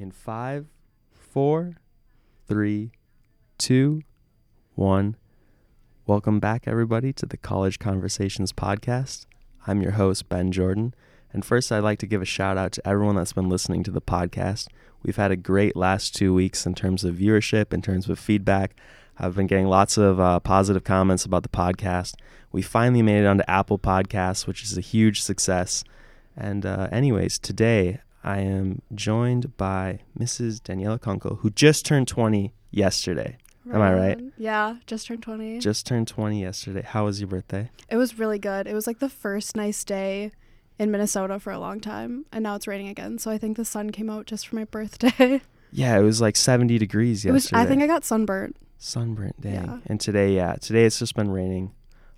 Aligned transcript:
in 0.00 0.10
five, 0.10 0.66
four, 1.12 1.76
three, 2.48 2.90
two, 3.58 4.02
one. 4.74 5.14
Welcome 6.06 6.40
back, 6.40 6.66
everybody, 6.66 7.12
to 7.12 7.26
the 7.26 7.36
College 7.36 7.78
Conversations 7.78 8.52
podcast. 8.52 9.26
I'm 9.66 9.82
your 9.82 9.92
host, 9.92 10.28
Ben 10.30 10.52
Jordan. 10.52 10.94
And 11.32 11.44
first, 11.44 11.70
I'd 11.70 11.84
like 11.84 11.98
to 11.98 12.06
give 12.06 12.22
a 12.22 12.26
shout 12.26 12.56
out 12.56 12.72
to 12.72 12.88
everyone 12.88 13.16
that's 13.16 13.34
been 13.34 13.50
listening 13.50 13.84
to 13.84 13.90
the 13.90 14.00
podcast. 14.00 14.68
We've 15.02 15.16
had 15.16 15.30
a 15.30 15.36
great 15.36 15.76
last 15.76 16.16
two 16.16 16.32
weeks 16.32 16.64
in 16.64 16.74
terms 16.74 17.04
of 17.04 17.16
viewership, 17.16 17.72
in 17.74 17.82
terms 17.82 18.08
of 18.08 18.18
feedback. 18.18 18.74
I've 19.18 19.36
been 19.36 19.46
getting 19.46 19.66
lots 19.66 19.98
of 19.98 20.18
uh, 20.18 20.40
positive 20.40 20.82
comments 20.82 21.26
about 21.26 21.42
the 21.42 21.50
podcast. 21.50 22.14
We 22.52 22.62
finally 22.62 23.02
made 23.02 23.20
it 23.20 23.26
onto 23.26 23.44
Apple 23.46 23.78
Podcasts, 23.78 24.46
which 24.46 24.62
is 24.62 24.78
a 24.78 24.80
huge 24.80 25.20
success. 25.20 25.84
And, 26.34 26.64
uh, 26.64 26.88
anyways, 26.90 27.38
today 27.38 28.00
I 28.22 28.40
am 28.40 28.82
joined 28.94 29.56
by 29.56 30.00
Mrs. 30.18 30.60
Daniela 30.60 31.00
Kunkel, 31.00 31.36
who 31.36 31.50
just 31.50 31.86
turned 31.86 32.08
20 32.08 32.52
yesterday. 32.70 33.38
Am 33.72 33.80
I 33.80 33.94
right? 33.94 34.20
Yeah, 34.36 34.76
just 34.86 35.06
turned 35.06 35.22
20. 35.22 35.58
Just 35.60 35.86
turned 35.86 36.08
20 36.08 36.40
yesterday. 36.40 36.82
How 36.82 37.04
was 37.04 37.20
your 37.20 37.28
birthday? 37.28 37.70
it 37.88 37.96
was 37.96 38.18
really 38.18 38.38
good. 38.38 38.66
It 38.66 38.74
was 38.74 38.86
like 38.86 38.98
the 38.98 39.08
first 39.08 39.54
nice 39.56 39.84
day 39.84 40.32
in 40.78 40.90
Minnesota 40.90 41.38
for 41.38 41.52
a 41.52 41.58
long 41.58 41.78
time, 41.80 42.24
and 42.32 42.42
now 42.42 42.56
it's 42.56 42.66
raining 42.66 42.88
again. 42.88 43.18
So 43.18 43.30
I 43.30 43.38
think 43.38 43.56
the 43.56 43.64
sun 43.64 43.90
came 43.90 44.10
out 44.10 44.26
just 44.26 44.48
for 44.48 44.56
my 44.56 44.64
birthday. 44.76 45.40
Yeah, 45.72 45.96
it 45.98 46.02
was 46.02 46.20
like 46.20 46.36
70 46.36 46.78
degrees 46.78 47.24
it 47.24 47.30
was. 47.32 47.44
yesterday. 47.44 47.62
I 47.62 47.66
think 47.66 47.82
I 47.82 47.86
got 47.86 48.04
sunburnt. 48.04 48.56
sunburnt. 48.78 49.40
Dang. 49.40 49.54
Yeah. 49.54 49.78
And 49.86 50.00
today, 50.00 50.34
yeah, 50.34 50.54
today 50.56 50.84
it's 50.84 50.98
just 50.98 51.14
been 51.14 51.30
raining 51.30 51.72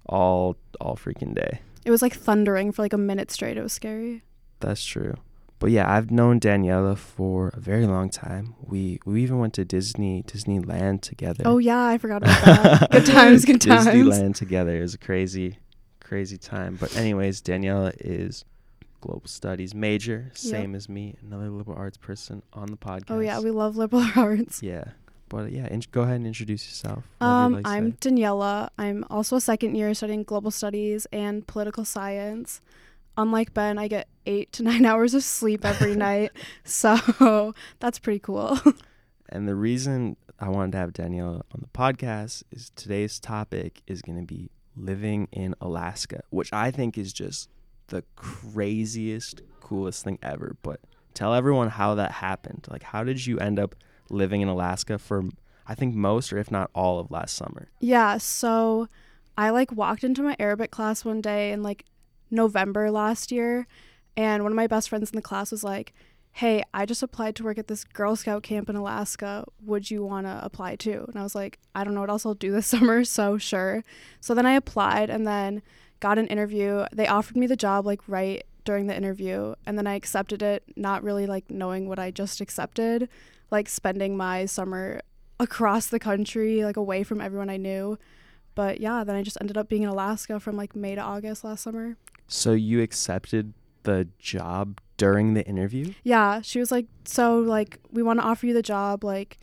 all 0.06 0.56
all 0.80 0.96
freaking 0.96 1.34
day. 1.34 1.60
It 1.84 1.90
was 1.90 2.00
like 2.02 2.14
thundering 2.14 2.72
for 2.72 2.80
like 2.82 2.92
a 2.94 2.98
minute 2.98 3.30
straight. 3.30 3.56
It 3.58 3.62
was 3.62 3.72
scary. 3.72 4.22
That's 4.60 4.84
true. 4.84 5.14
But 5.62 5.70
yeah, 5.70 5.88
I've 5.88 6.10
known 6.10 6.40
Daniela 6.40 6.98
for 6.98 7.52
a 7.54 7.60
very 7.60 7.86
long 7.86 8.10
time. 8.10 8.56
We 8.60 8.98
we 9.06 9.22
even 9.22 9.38
went 9.38 9.54
to 9.54 9.64
Disney 9.64 10.24
Disneyland 10.24 11.02
together. 11.02 11.44
Oh 11.46 11.58
yeah, 11.58 11.86
I 11.86 11.98
forgot 11.98 12.24
about 12.24 12.44
that. 12.44 12.90
good 12.90 13.06
times, 13.06 13.44
good 13.44 13.60
times. 13.60 13.86
Disneyland 13.86 14.34
together. 14.34 14.76
It 14.76 14.80
was 14.80 14.94
a 14.94 14.98
crazy, 14.98 15.58
crazy 16.00 16.36
time. 16.36 16.74
But 16.80 16.96
anyways, 16.96 17.42
Daniela 17.42 17.92
is 18.00 18.44
global 19.00 19.28
studies 19.28 19.72
major, 19.72 20.32
same 20.34 20.74
as 20.74 20.88
me, 20.88 21.14
another 21.22 21.48
liberal 21.48 21.78
arts 21.78 21.96
person 21.96 22.42
on 22.52 22.66
the 22.66 22.76
podcast. 22.76 23.10
Oh 23.10 23.20
yeah, 23.20 23.38
we 23.38 23.52
love 23.52 23.76
liberal 23.76 24.04
arts. 24.16 24.64
yeah. 24.64 24.86
But 25.28 25.52
yeah, 25.52 25.68
in- 25.68 25.84
go 25.92 26.02
ahead 26.02 26.16
and 26.16 26.26
introduce 26.26 26.66
yourself. 26.66 27.04
Um, 27.20 27.52
like 27.52 27.68
I'm. 27.68 27.92
Daniela. 27.92 28.70
I'm 28.78 29.04
also 29.10 29.36
a 29.36 29.40
second 29.40 29.76
year 29.76 29.94
studying 29.94 30.24
global 30.24 30.50
studies 30.50 31.06
and 31.12 31.46
political 31.46 31.84
science. 31.84 32.60
Unlike 33.16 33.54
Ben, 33.54 33.78
I 33.78 33.88
get 33.88 34.08
eight 34.26 34.52
to 34.52 34.62
nine 34.70 34.84
hours 34.84 35.14
of 35.14 35.22
sleep 35.22 35.64
every 35.64 35.94
night, 35.96 36.32
so 36.64 37.54
that's 37.80 37.98
pretty 37.98 38.18
cool. 38.20 38.58
And 39.28 39.48
the 39.48 39.54
reason 39.54 40.16
I 40.38 40.48
wanted 40.48 40.72
to 40.72 40.78
have 40.78 40.92
Daniela 40.92 41.42
on 41.54 41.60
the 41.60 41.68
podcast 41.68 42.42
is 42.50 42.70
today's 42.76 43.18
topic 43.18 43.82
is 43.86 44.02
going 44.02 44.18
to 44.18 44.26
be 44.26 44.50
living 44.76 45.28
in 45.32 45.54
Alaska, 45.60 46.22
which 46.30 46.52
I 46.52 46.70
think 46.70 46.98
is 46.98 47.12
just 47.12 47.48
the 47.88 48.04
craziest, 48.16 49.42
coolest 49.60 50.04
thing 50.04 50.18
ever. 50.22 50.56
But 50.62 50.80
tell 51.14 51.34
everyone 51.34 51.68
how 51.68 51.94
that 51.94 52.10
happened. 52.10 52.66
Like, 52.70 52.82
how 52.82 53.04
did 53.04 53.26
you 53.26 53.38
end 53.38 53.58
up 53.58 53.74
living 54.10 54.40
in 54.40 54.48
Alaska 54.48 54.98
for, 54.98 55.24
I 55.66 55.74
think, 55.74 55.94
most 55.94 56.32
or 56.32 56.38
if 56.38 56.50
not 56.50 56.70
all 56.74 56.98
of 56.98 57.10
last 57.10 57.36
summer? 57.36 57.70
Yeah, 57.80 58.18
so 58.18 58.88
I 59.36 59.50
like 59.50 59.72
walked 59.72 60.04
into 60.04 60.22
my 60.22 60.36
Arabic 60.38 60.70
class 60.70 61.04
one 61.04 61.20
day 61.20 61.52
and 61.52 61.62
like 61.62 61.84
November 62.32 62.90
last 62.90 63.30
year, 63.30 63.66
and 64.16 64.42
one 64.42 64.52
of 64.52 64.56
my 64.56 64.66
best 64.66 64.88
friends 64.88 65.10
in 65.10 65.16
the 65.16 65.22
class 65.22 65.52
was 65.52 65.62
like, 65.62 65.92
Hey, 66.34 66.64
I 66.72 66.86
just 66.86 67.02
applied 67.02 67.36
to 67.36 67.44
work 67.44 67.58
at 67.58 67.68
this 67.68 67.84
Girl 67.84 68.16
Scout 68.16 68.42
camp 68.42 68.70
in 68.70 68.74
Alaska. 68.74 69.44
Would 69.64 69.90
you 69.90 70.02
want 70.02 70.26
to 70.26 70.40
apply 70.42 70.76
too? 70.76 71.04
And 71.08 71.18
I 71.18 71.22
was 71.22 71.34
like, 71.34 71.58
I 71.74 71.84
don't 71.84 71.94
know 71.94 72.00
what 72.00 72.08
else 72.08 72.24
I'll 72.24 72.32
do 72.32 72.50
this 72.50 72.66
summer, 72.68 73.04
so 73.04 73.36
sure. 73.36 73.84
So 74.20 74.34
then 74.34 74.46
I 74.46 74.54
applied 74.54 75.10
and 75.10 75.26
then 75.26 75.62
got 76.00 76.18
an 76.18 76.26
interview. 76.28 76.86
They 76.90 77.06
offered 77.06 77.36
me 77.36 77.46
the 77.46 77.54
job 77.54 77.84
like 77.84 78.00
right 78.08 78.44
during 78.64 78.86
the 78.86 78.96
interview, 78.96 79.54
and 79.66 79.76
then 79.76 79.86
I 79.86 79.94
accepted 79.94 80.42
it, 80.42 80.64
not 80.76 81.02
really 81.02 81.26
like 81.26 81.50
knowing 81.50 81.88
what 81.88 81.98
I 81.98 82.10
just 82.10 82.40
accepted, 82.40 83.08
like 83.50 83.68
spending 83.68 84.16
my 84.16 84.46
summer 84.46 85.02
across 85.38 85.88
the 85.88 85.98
country, 85.98 86.64
like 86.64 86.76
away 86.76 87.02
from 87.02 87.20
everyone 87.20 87.50
I 87.50 87.56
knew. 87.56 87.98
But 88.54 88.80
yeah, 88.80 89.04
then 89.04 89.16
I 89.16 89.22
just 89.22 89.38
ended 89.40 89.56
up 89.56 89.68
being 89.68 89.82
in 89.82 89.88
Alaska 89.88 90.38
from 90.40 90.56
like 90.56 90.76
May 90.76 90.94
to 90.94 91.00
August 91.00 91.44
last 91.44 91.62
summer. 91.62 91.96
So 92.28 92.52
you 92.52 92.80
accepted 92.82 93.52
the 93.82 94.08
job 94.18 94.80
during 94.96 95.34
the 95.34 95.44
interview? 95.46 95.92
Yeah, 96.04 96.40
she 96.42 96.58
was 96.60 96.70
like, 96.70 96.86
"So 97.04 97.38
like 97.38 97.78
we 97.90 98.02
want 98.02 98.20
to 98.20 98.24
offer 98.26 98.46
you 98.46 98.54
the 98.54 98.62
job, 98.62 99.04
like 99.04 99.38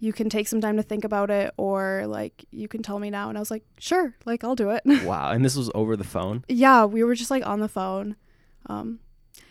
you 0.00 0.12
can 0.12 0.28
take 0.28 0.48
some 0.48 0.60
time 0.60 0.76
to 0.76 0.82
think 0.82 1.04
about 1.04 1.30
it 1.30 1.52
or 1.56 2.04
like 2.06 2.44
you 2.50 2.66
can 2.68 2.82
tell 2.82 2.98
me 2.98 3.10
now." 3.10 3.28
And 3.28 3.36
I 3.38 3.40
was 3.40 3.50
like, 3.50 3.64
"Sure, 3.78 4.14
like 4.24 4.42
I'll 4.44 4.54
do 4.56 4.70
it." 4.70 4.82
wow. 5.04 5.30
And 5.30 5.44
this 5.44 5.56
was 5.56 5.70
over 5.74 5.96
the 5.96 6.04
phone? 6.04 6.44
yeah, 6.48 6.84
we 6.84 7.04
were 7.04 7.14
just 7.14 7.30
like 7.30 7.46
on 7.46 7.60
the 7.60 7.68
phone. 7.68 8.16
Um 8.66 9.00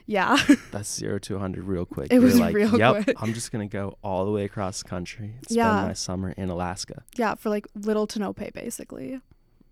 yeah. 0.08 0.38
That's 0.72 0.94
zero 0.94 1.20
to 1.20 1.34
100 1.36 1.64
real 1.64 1.86
quick. 1.86 2.08
It 2.12 2.16
You're 2.16 2.24
was 2.24 2.40
like, 2.40 2.54
real 2.56 2.78
yep, 2.78 3.04
quick." 3.04 3.22
I'm 3.22 3.34
just 3.34 3.52
going 3.52 3.68
to 3.68 3.72
go 3.72 3.98
all 4.04 4.26
the 4.26 4.32
way 4.32 4.44
across 4.44 4.84
the 4.84 4.90
country 4.90 5.36
and 5.38 5.46
spend 5.46 5.56
Yeah. 5.58 5.86
my 5.86 5.94
summer 5.94 6.32
in 6.32 6.50
Alaska. 6.50 7.04
yeah, 7.16 7.36
for 7.36 7.50
like 7.50 7.66
little 7.76 8.08
to 8.08 8.20
no 8.20 8.34
pay 8.34 8.50
basically. 8.54 9.22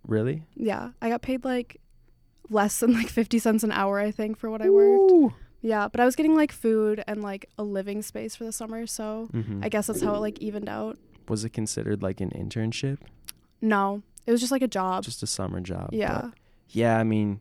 Really? 0.07 0.43
Yeah, 0.55 0.91
I 1.01 1.09
got 1.09 1.21
paid 1.21 1.43
like 1.43 1.81
less 2.49 2.79
than 2.79 2.93
like 2.93 3.07
50 3.09 3.39
cents 3.39 3.63
an 3.63 3.71
hour 3.71 3.99
I 3.99 4.11
think 4.11 4.37
for 4.37 4.49
what 4.49 4.61
I 4.61 4.69
worked. 4.69 5.11
Ooh. 5.11 5.33
Yeah, 5.61 5.87
but 5.89 5.99
I 5.99 6.05
was 6.05 6.15
getting 6.15 6.35
like 6.35 6.51
food 6.51 7.03
and 7.07 7.21
like 7.21 7.49
a 7.57 7.63
living 7.63 8.01
space 8.01 8.35
for 8.35 8.45
the 8.45 8.51
summer, 8.51 8.87
so 8.87 9.29
Mhm. 9.33 9.63
I 9.63 9.69
guess 9.69 9.87
that's 9.87 10.01
how 10.01 10.15
it 10.15 10.19
like 10.19 10.39
evened 10.39 10.69
out. 10.69 10.97
was 11.27 11.43
it 11.45 11.49
considered 11.51 12.01
like 12.01 12.21
an 12.21 12.29
internship? 12.31 12.97
No, 13.61 14.01
it 14.25 14.31
was 14.31 14.39
just 14.39 14.51
like 14.51 14.61
a 14.61 14.67
job. 14.67 15.03
Just 15.03 15.21
a 15.23 15.27
summer 15.27 15.59
job? 15.59 15.89
yeah. 15.91 16.31
Yeah, 16.69 16.97
I 16.99 17.03
mean, 17.03 17.39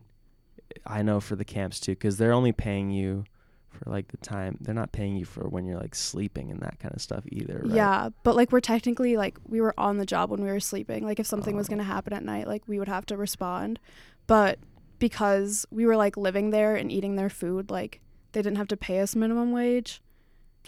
I 0.85 1.01
know 1.03 1.19
for 1.19 1.35
the 1.35 1.45
camps 1.45 1.79
too, 1.79 1.91
because 1.93 2.17
they're 2.17 2.33
only 2.33 2.51
paying 2.51 2.89
you 2.91 3.23
for 3.69 3.89
like 3.89 4.07
the 4.09 4.17
time. 4.17 4.57
They're 4.59 4.73
not 4.75 4.91
paying 4.91 5.15
you 5.15 5.23
for 5.25 5.47
when 5.47 5.65
you're 5.65 5.79
like 5.79 5.93
sleeping 5.95 6.51
and 6.51 6.59
that 6.61 6.79
kind 6.79 6.93
of 6.95 7.01
stuff 7.01 7.23
either, 7.31 7.61
right? 7.63 7.75
Yeah, 7.75 8.09
but 8.23 8.35
like 8.35 8.51
we're 8.51 8.59
technically 8.59 9.15
like 9.17 9.37
we 9.47 9.61
were 9.61 9.73
on 9.77 9.97
the 9.97 10.05
job 10.05 10.29
when 10.31 10.43
we 10.43 10.49
were 10.49 10.59
sleeping. 10.59 11.03
Like 11.05 11.19
if 11.19 11.25
something 11.27 11.55
was 11.55 11.67
Oh. 11.67 11.69
going 11.69 11.77
to 11.79 11.83
happen 11.85 12.11
at 12.11 12.23
night, 12.23 12.47
like 12.47 12.67
we 12.67 12.79
would 12.79 12.87
have 12.87 13.05
to 13.07 13.17
respond. 13.17 13.79
But 14.27 14.59
because 14.99 15.65
we 15.71 15.85
were 15.85 15.95
like 15.95 16.17
living 16.17 16.51
there 16.51 16.75
and 16.75 16.91
eating 16.91 17.15
their 17.15 17.29
food, 17.29 17.71
like 17.71 18.01
they 18.33 18.41
didn't 18.41 18.57
have 18.57 18.67
to 18.69 18.77
pay 18.77 18.99
us 18.99 19.15
minimum 19.15 19.51
wage. 19.51 20.01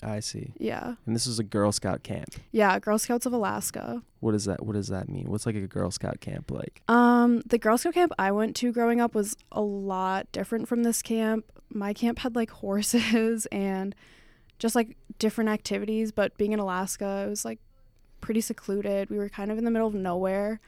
I 0.03 0.19
see. 0.19 0.53
Yeah. 0.57 0.95
And 1.05 1.15
this 1.15 1.27
is 1.27 1.37
a 1.37 1.43
Girl 1.43 1.71
Scout 1.71 2.01
camp. 2.01 2.33
Yeah, 2.51 2.79
Girl 2.79 2.97
Scouts 2.97 3.25
of 3.25 3.33
Alaska. 3.33 4.01
What 4.19 4.31
does 4.31 4.45
that? 4.45 4.65
What 4.65 4.73
does 4.73 4.87
that 4.87 5.09
mean? 5.09 5.29
What's 5.29 5.45
like 5.45 5.55
a 5.55 5.67
Girl 5.67 5.91
Scout 5.91 6.21
camp 6.21 6.49
like? 6.49 6.81
Um, 6.87 7.41
the 7.45 7.57
Girl 7.57 7.77
Scout 7.77 7.93
camp 7.93 8.11
I 8.17 8.31
went 8.31 8.55
to 8.57 8.71
growing 8.71 8.99
up 8.99 9.13
was 9.13 9.35
a 9.51 9.61
lot 9.61 10.31
different 10.31 10.67
from 10.67 10.83
this 10.83 11.01
camp. 11.01 11.45
My 11.69 11.93
camp 11.93 12.19
had 12.19 12.35
like 12.35 12.49
horses 12.63 13.45
and 13.51 13.93
just 14.59 14.75
like 14.75 14.97
different 15.19 15.49
activities, 15.49 16.11
but 16.11 16.37
being 16.37 16.51
in 16.53 16.59
Alaska, 16.59 17.23
it 17.25 17.29
was 17.29 17.45
like 17.45 17.59
pretty 18.21 18.41
secluded. 18.41 19.09
We 19.09 19.17
were 19.17 19.29
kind 19.29 19.51
of 19.51 19.57
in 19.57 19.65
the 19.65 19.71
middle 19.71 19.87
of 19.87 19.93
nowhere. 19.93 20.59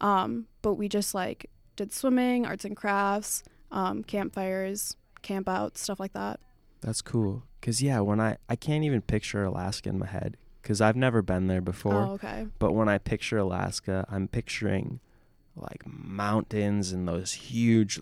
Um, 0.00 0.46
but 0.62 0.74
we 0.74 0.88
just 0.88 1.14
like 1.14 1.50
did 1.76 1.92
swimming, 1.92 2.46
arts 2.46 2.64
and 2.64 2.76
crafts, 2.76 3.42
um, 3.70 4.02
campfires, 4.04 4.96
camp 5.22 5.48
outs, 5.48 5.80
stuff 5.80 6.00
like 6.00 6.12
that. 6.12 6.40
That's 6.80 7.02
cool. 7.02 7.42
Cause 7.62 7.82
yeah, 7.82 8.00
when 8.00 8.20
I 8.20 8.36
I 8.48 8.56
can't 8.56 8.84
even 8.84 9.02
picture 9.02 9.44
Alaska 9.44 9.90
in 9.90 9.98
my 9.98 10.06
head, 10.06 10.36
cause 10.62 10.80
I've 10.80 10.96
never 10.96 11.20
been 11.22 11.46
there 11.46 11.60
before. 11.60 11.94
Oh, 11.94 12.10
okay. 12.12 12.46
But 12.58 12.72
when 12.72 12.88
I 12.88 12.96
picture 12.98 13.36
Alaska, 13.38 14.06
I'm 14.10 14.28
picturing 14.28 15.00
like 15.56 15.82
mountains 15.86 16.92
and 16.92 17.06
those 17.06 17.32
huge 17.32 18.00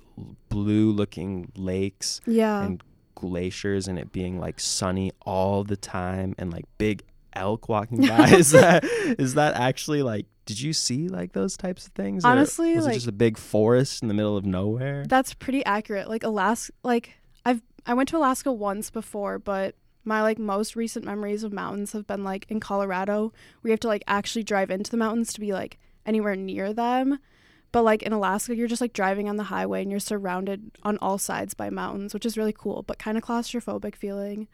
blue 0.48 0.92
looking 0.92 1.50
lakes 1.56 2.20
Yeah. 2.26 2.62
and 2.62 2.82
glaciers 3.16 3.88
and 3.88 3.98
it 3.98 4.12
being 4.12 4.38
like 4.38 4.60
sunny 4.60 5.10
all 5.22 5.64
the 5.64 5.76
time 5.76 6.34
and 6.38 6.52
like 6.52 6.66
big 6.78 7.02
elk 7.38 7.68
walking 7.68 8.06
by. 8.06 8.28
is 8.30 8.50
that 8.52 8.84
is 9.18 9.34
that 9.34 9.54
actually 9.54 10.02
like 10.02 10.26
did 10.44 10.60
you 10.60 10.72
see 10.72 11.08
like 11.08 11.32
those 11.32 11.56
types 11.56 11.86
of 11.86 11.92
things? 11.92 12.24
Or 12.24 12.28
Honestly, 12.28 12.74
was 12.74 12.86
like- 12.86 12.92
it 12.92 12.96
just 12.96 13.06
a 13.08 13.12
big 13.12 13.36
forest 13.36 14.02
in 14.02 14.08
the 14.08 14.14
middle 14.14 14.36
of 14.36 14.44
nowhere? 14.46 15.04
That's 15.06 15.34
pretty 15.34 15.64
accurate. 15.64 16.08
Like 16.08 16.24
Alaska, 16.24 16.72
like 16.82 17.14
I've 17.44 17.62
I 17.86 17.94
went 17.94 18.08
to 18.10 18.16
Alaska 18.16 18.52
once 18.52 18.90
before, 18.90 19.38
but 19.38 19.74
my 20.04 20.22
like 20.22 20.38
most 20.38 20.74
recent 20.74 21.04
memories 21.04 21.44
of 21.44 21.52
mountains 21.52 21.92
have 21.92 22.06
been 22.06 22.24
like 22.24 22.46
in 22.48 22.60
Colorado, 22.60 23.32
where 23.60 23.68
you 23.68 23.72
have 23.72 23.80
to 23.80 23.88
like 23.88 24.04
actually 24.06 24.42
drive 24.42 24.70
into 24.70 24.90
the 24.90 24.96
mountains 24.96 25.32
to 25.34 25.40
be 25.40 25.52
like 25.52 25.78
anywhere 26.06 26.34
near 26.34 26.72
them. 26.72 27.18
But 27.70 27.82
like 27.84 28.02
in 28.02 28.14
Alaska, 28.14 28.56
you're 28.56 28.68
just 28.68 28.80
like 28.80 28.94
driving 28.94 29.28
on 29.28 29.36
the 29.36 29.44
highway 29.44 29.82
and 29.82 29.90
you're 29.90 30.00
surrounded 30.00 30.70
on 30.82 30.96
all 31.02 31.18
sides 31.18 31.52
by 31.52 31.68
mountains, 31.68 32.14
which 32.14 32.24
is 32.24 32.38
really 32.38 32.54
cool, 32.56 32.82
but 32.82 32.98
kind 32.98 33.18
of 33.18 33.24
claustrophobic 33.24 33.94
feeling. 33.94 34.48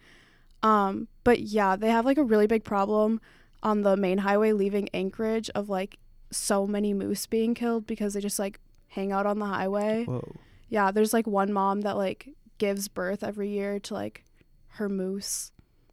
Um, 0.64 1.08
but 1.24 1.40
yeah, 1.40 1.76
they 1.76 1.90
have 1.90 2.04
like 2.04 2.18
a 2.18 2.24
really 2.24 2.46
big 2.46 2.64
problem 2.64 3.20
on 3.62 3.82
the 3.82 3.96
main 3.96 4.18
highway 4.18 4.52
leaving 4.52 4.88
Anchorage 4.94 5.50
of 5.54 5.68
like 5.68 5.98
so 6.30 6.66
many 6.66 6.92
moose 6.92 7.26
being 7.26 7.54
killed 7.54 7.86
because 7.86 8.14
they 8.14 8.20
just 8.20 8.38
like 8.38 8.58
hang 8.88 9.12
out 9.12 9.26
on 9.26 9.38
the 9.38 9.46
highway. 9.46 10.04
Whoa. 10.04 10.26
Yeah, 10.68 10.90
there's 10.90 11.12
like 11.12 11.26
one 11.26 11.52
mom 11.52 11.82
that 11.82 11.96
like 11.96 12.28
gives 12.58 12.88
birth 12.88 13.22
every 13.22 13.50
year 13.50 13.78
to 13.80 13.94
like 13.94 14.24
her 14.68 14.88
moose 14.88 15.52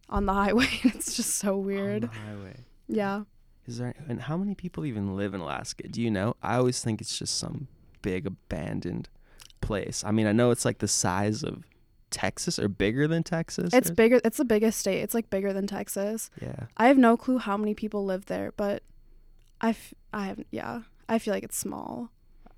on 0.10 0.26
the 0.26 0.34
highway. 0.42 0.68
it's 0.84 1.16
just 1.16 1.36
so 1.36 1.56
On 1.56 1.66
weird. 1.66 2.04
the 2.04 2.08
highway. 2.08 2.56
Yeah. 2.88 3.24
Is 3.68 3.78
there 3.78 3.94
and 4.10 4.22
how 4.22 4.38
many 4.38 4.56
people 4.56 4.86
even 4.86 5.16
live 5.16 5.34
in 5.34 5.42
Alaska? 5.42 5.88
Do 5.88 6.02
you 6.02 6.10
know? 6.10 6.36
I 6.42 6.56
always 6.56 6.82
think 6.82 7.00
it's 7.02 7.18
just 7.18 7.38
some 7.38 7.68
big 8.02 8.26
abandoned 8.26 9.08
place. 9.62 10.04
I 10.06 10.12
mean, 10.12 10.26
I 10.28 10.32
know 10.32 10.50
it's 10.52 10.66
like 10.66 10.80
the 10.80 10.88
size 10.88 11.44
of 11.44 11.64
Texas 12.12 12.60
or 12.60 12.68
bigger 12.68 13.08
than 13.08 13.24
Texas. 13.24 13.74
It's 13.74 13.90
or- 13.90 13.96
bigger. 13.96 14.22
It's 14.24 14.38
the 14.38 14.46
biggest 14.46 14.80
state. 14.80 15.00
It's 15.02 15.14
like 15.14 15.30
bigger 15.30 15.52
than 15.54 15.66
Texas. 15.68 16.30
Yeah. 16.42 16.66
I 16.78 16.88
have 16.88 16.98
no 16.98 17.18
clue 17.18 17.40
how 17.40 17.58
many 17.58 17.74
people 17.74 18.06
live 18.06 18.26
there, 18.26 18.54
but 18.56 18.84
I, 19.60 19.70
f- 19.70 19.94
I 20.14 20.26
have, 20.28 20.40
yeah, 20.52 20.82
I 21.10 21.18
feel 21.20 21.34
like 21.34 21.44
it's 21.44 21.58
small. 21.58 22.10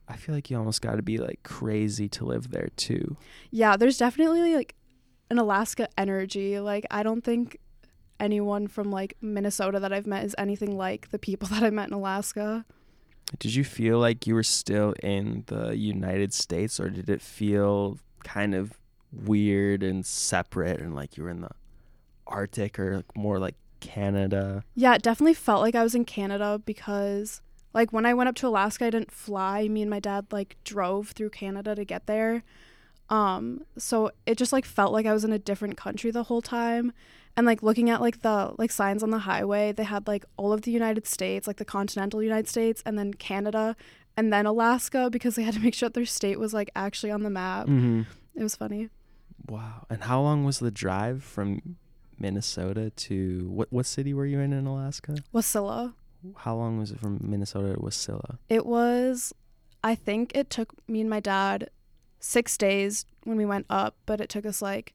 I 0.07 0.17
feel 0.17 0.35
like 0.35 0.49
you 0.49 0.57
almost 0.57 0.81
got 0.81 0.95
to 0.97 1.01
be 1.01 1.17
like 1.17 1.39
crazy 1.43 2.09
to 2.09 2.25
live 2.25 2.51
there 2.51 2.69
too. 2.75 3.15
Yeah, 3.51 3.77
there's 3.77 3.97
definitely 3.97 4.53
like 4.55 4.75
an 5.29 5.37
Alaska 5.39 5.87
energy. 5.97 6.59
Like, 6.59 6.85
I 6.91 7.03
don't 7.03 7.23
think 7.23 7.57
anyone 8.19 8.67
from 8.67 8.91
like 8.91 9.15
Minnesota 9.21 9.79
that 9.79 9.93
I've 9.93 10.07
met 10.07 10.25
is 10.25 10.35
anything 10.37 10.77
like 10.77 11.09
the 11.11 11.19
people 11.19 11.47
that 11.51 11.63
I 11.63 11.69
met 11.69 11.87
in 11.87 11.93
Alaska. 11.93 12.65
Did 13.39 13.55
you 13.55 13.63
feel 13.63 13.97
like 13.99 14.27
you 14.27 14.35
were 14.35 14.43
still 14.43 14.93
in 15.01 15.45
the 15.47 15.75
United 15.75 16.33
States 16.33 16.79
or 16.79 16.89
did 16.89 17.09
it 17.09 17.21
feel 17.21 17.97
kind 18.23 18.53
of 18.53 18.73
weird 19.13 19.83
and 19.83 20.05
separate 20.05 20.79
and 20.79 20.95
like 20.95 21.17
you 21.17 21.23
were 21.23 21.29
in 21.29 21.41
the 21.41 21.51
Arctic 22.27 22.79
or 22.79 22.97
like 22.97 23.15
more 23.15 23.39
like 23.39 23.55
Canada? 23.79 24.63
Yeah, 24.75 24.95
it 24.95 25.01
definitely 25.01 25.33
felt 25.33 25.61
like 25.61 25.75
I 25.75 25.83
was 25.83 25.95
in 25.95 26.05
Canada 26.05 26.61
because 26.63 27.41
like 27.73 27.91
when 27.91 28.05
I 28.05 28.13
went 28.13 28.29
up 28.29 28.35
to 28.35 28.47
Alaska, 28.47 28.85
I 28.85 28.89
didn't 28.89 29.11
fly. 29.11 29.67
Me 29.67 29.81
and 29.81 29.89
my 29.89 29.99
dad 29.99 30.27
like 30.31 30.57
drove 30.63 31.09
through 31.09 31.31
Canada 31.31 31.75
to 31.75 31.85
get 31.85 32.05
there. 32.05 32.43
Um, 33.09 33.65
so 33.77 34.11
it 34.25 34.37
just 34.37 34.53
like 34.53 34.65
felt 34.65 34.93
like 34.93 35.05
I 35.05 35.13
was 35.13 35.23
in 35.23 35.33
a 35.33 35.39
different 35.39 35.77
country 35.77 36.11
the 36.11 36.23
whole 36.23 36.41
time. 36.41 36.93
And 37.35 37.47
like 37.47 37.63
looking 37.63 37.89
at 37.89 37.99
like 37.99 38.21
the 38.21 38.53
like 38.57 38.71
signs 38.71 39.01
on 39.01 39.09
the 39.09 39.19
highway, 39.19 39.71
they 39.71 39.83
had 39.83 40.07
like 40.07 40.23
all 40.37 40.53
of 40.53 40.61
the 40.61 40.71
United 40.71 41.07
States, 41.07 41.47
like 41.47 41.57
the 41.57 41.65
continental 41.65 42.21
United 42.21 42.47
States, 42.47 42.83
and 42.85 42.97
then 42.97 43.13
Canada, 43.13 43.75
and 44.15 44.31
then 44.31 44.45
Alaska 44.45 45.09
because 45.09 45.35
they 45.35 45.43
had 45.43 45.55
to 45.55 45.59
make 45.59 45.73
sure 45.73 45.89
that 45.89 45.95
their 45.95 46.05
state 46.05 46.39
was 46.39 46.53
like 46.53 46.69
actually 46.75 47.11
on 47.11 47.23
the 47.23 47.31
map. 47.31 47.65
Mm-hmm. 47.65 48.03
It 48.35 48.43
was 48.43 48.55
funny. 48.55 48.89
Wow. 49.47 49.85
And 49.89 50.03
how 50.03 50.21
long 50.21 50.43
was 50.43 50.59
the 50.59 50.71
drive 50.71 51.23
from 51.23 51.77
Minnesota 52.19 52.89
to 52.91 53.49
what 53.49 53.71
what 53.71 53.85
city 53.85 54.13
were 54.13 54.25
you 54.25 54.39
in 54.39 54.53
in 54.53 54.65
Alaska? 54.65 55.15
Wasilla. 55.33 55.93
How 56.37 56.55
long 56.55 56.77
was 56.77 56.91
it 56.91 56.99
from 56.99 57.19
Minnesota 57.21 57.73
to 57.73 57.79
Wasilla? 57.79 58.37
It 58.47 58.65
was, 58.65 59.33
I 59.83 59.95
think 59.95 60.31
it 60.35 60.49
took 60.49 60.73
me 60.87 61.01
and 61.01 61.09
my 61.09 61.19
dad 61.19 61.69
six 62.19 62.57
days 62.57 63.05
when 63.25 63.35
we 63.37 63.45
went 63.45 63.65
up, 63.69 63.97
but 64.05 64.21
it 64.21 64.29
took 64.29 64.45
us 64.45 64.61
like 64.61 64.93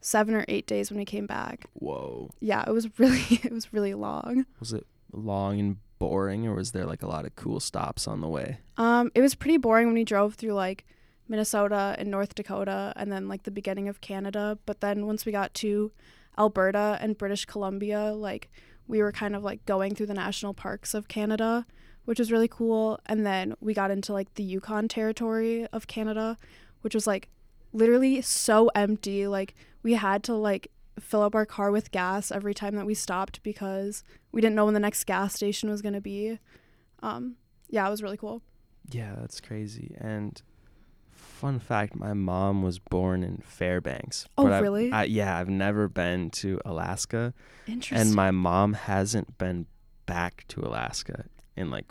seven 0.00 0.34
or 0.34 0.44
eight 0.48 0.66
days 0.66 0.90
when 0.90 0.98
we 0.98 1.04
came 1.04 1.26
back. 1.26 1.66
Whoa. 1.74 2.30
Yeah, 2.40 2.64
it 2.66 2.72
was 2.72 2.88
really, 2.98 3.22
it 3.44 3.52
was 3.52 3.72
really 3.72 3.94
long. 3.94 4.46
Was 4.58 4.72
it 4.72 4.86
long 5.12 5.60
and 5.60 5.76
boring 5.98 6.46
or 6.46 6.54
was 6.54 6.72
there 6.72 6.84
like 6.84 7.02
a 7.02 7.06
lot 7.08 7.24
of 7.24 7.36
cool 7.36 7.60
stops 7.60 8.08
on 8.08 8.20
the 8.20 8.28
way? 8.28 8.58
Um, 8.76 9.12
it 9.14 9.20
was 9.20 9.34
pretty 9.36 9.58
boring 9.58 9.86
when 9.86 9.94
we 9.94 10.04
drove 10.04 10.34
through 10.34 10.54
like 10.54 10.84
Minnesota 11.28 11.96
and 11.98 12.10
North 12.10 12.34
Dakota 12.34 12.92
and 12.96 13.10
then 13.10 13.28
like 13.28 13.42
the 13.42 13.50
beginning 13.50 13.88
of 13.88 14.00
Canada. 14.00 14.58
But 14.66 14.80
then 14.80 15.06
once 15.06 15.26
we 15.26 15.32
got 15.32 15.54
to 15.54 15.92
Alberta 16.38 16.98
and 17.00 17.18
British 17.18 17.44
Columbia, 17.44 18.12
like 18.12 18.50
we 18.86 19.02
were 19.02 19.12
kind 19.12 19.34
of 19.34 19.42
like 19.42 19.64
going 19.66 19.94
through 19.94 20.06
the 20.06 20.14
national 20.14 20.54
parks 20.54 20.94
of 20.94 21.08
Canada, 21.08 21.66
which 22.04 22.18
was 22.18 22.30
really 22.30 22.48
cool. 22.48 23.00
And 23.06 23.26
then 23.26 23.54
we 23.60 23.74
got 23.74 23.90
into 23.90 24.12
like 24.12 24.34
the 24.34 24.44
Yukon 24.44 24.88
territory 24.88 25.66
of 25.72 25.86
Canada, 25.86 26.36
which 26.82 26.94
was 26.94 27.06
like 27.06 27.28
literally 27.72 28.20
so 28.22 28.70
empty. 28.74 29.26
Like 29.26 29.54
we 29.82 29.94
had 29.94 30.22
to 30.24 30.34
like 30.34 30.70
fill 31.00 31.22
up 31.22 31.34
our 31.34 31.46
car 31.46 31.70
with 31.70 31.90
gas 31.90 32.30
every 32.30 32.54
time 32.54 32.74
that 32.76 32.86
we 32.86 32.94
stopped 32.94 33.42
because 33.42 34.02
we 34.32 34.40
didn't 34.40 34.56
know 34.56 34.64
when 34.64 34.74
the 34.74 34.80
next 34.80 35.04
gas 35.04 35.34
station 35.34 35.68
was 35.68 35.82
going 35.82 35.94
to 35.94 36.00
be. 36.00 36.38
Um, 37.02 37.36
yeah, 37.68 37.86
it 37.86 37.90
was 37.90 38.02
really 38.02 38.16
cool. 38.16 38.42
Yeah, 38.90 39.14
that's 39.20 39.40
crazy. 39.40 39.94
And 39.98 40.40
fun 41.36 41.58
fact, 41.60 41.94
my 41.94 42.12
mom 42.14 42.62
was 42.62 42.78
born 42.78 43.22
in 43.22 43.38
Fairbanks. 43.44 44.26
Oh, 44.36 44.46
I've- 44.48 44.62
really? 44.62 44.90
I, 44.92 45.04
yeah, 45.04 45.38
I've 45.38 45.48
never 45.48 45.88
been 45.88 46.30
to 46.30 46.60
Alaska, 46.64 47.34
Interesting. 47.66 47.98
and 48.08 48.14
my 48.14 48.30
mom 48.30 48.72
hasn't 48.74 49.38
been 49.38 49.66
back 50.06 50.44
to 50.48 50.60
Alaska 50.60 51.26
in 51.56 51.70
like 51.70 51.86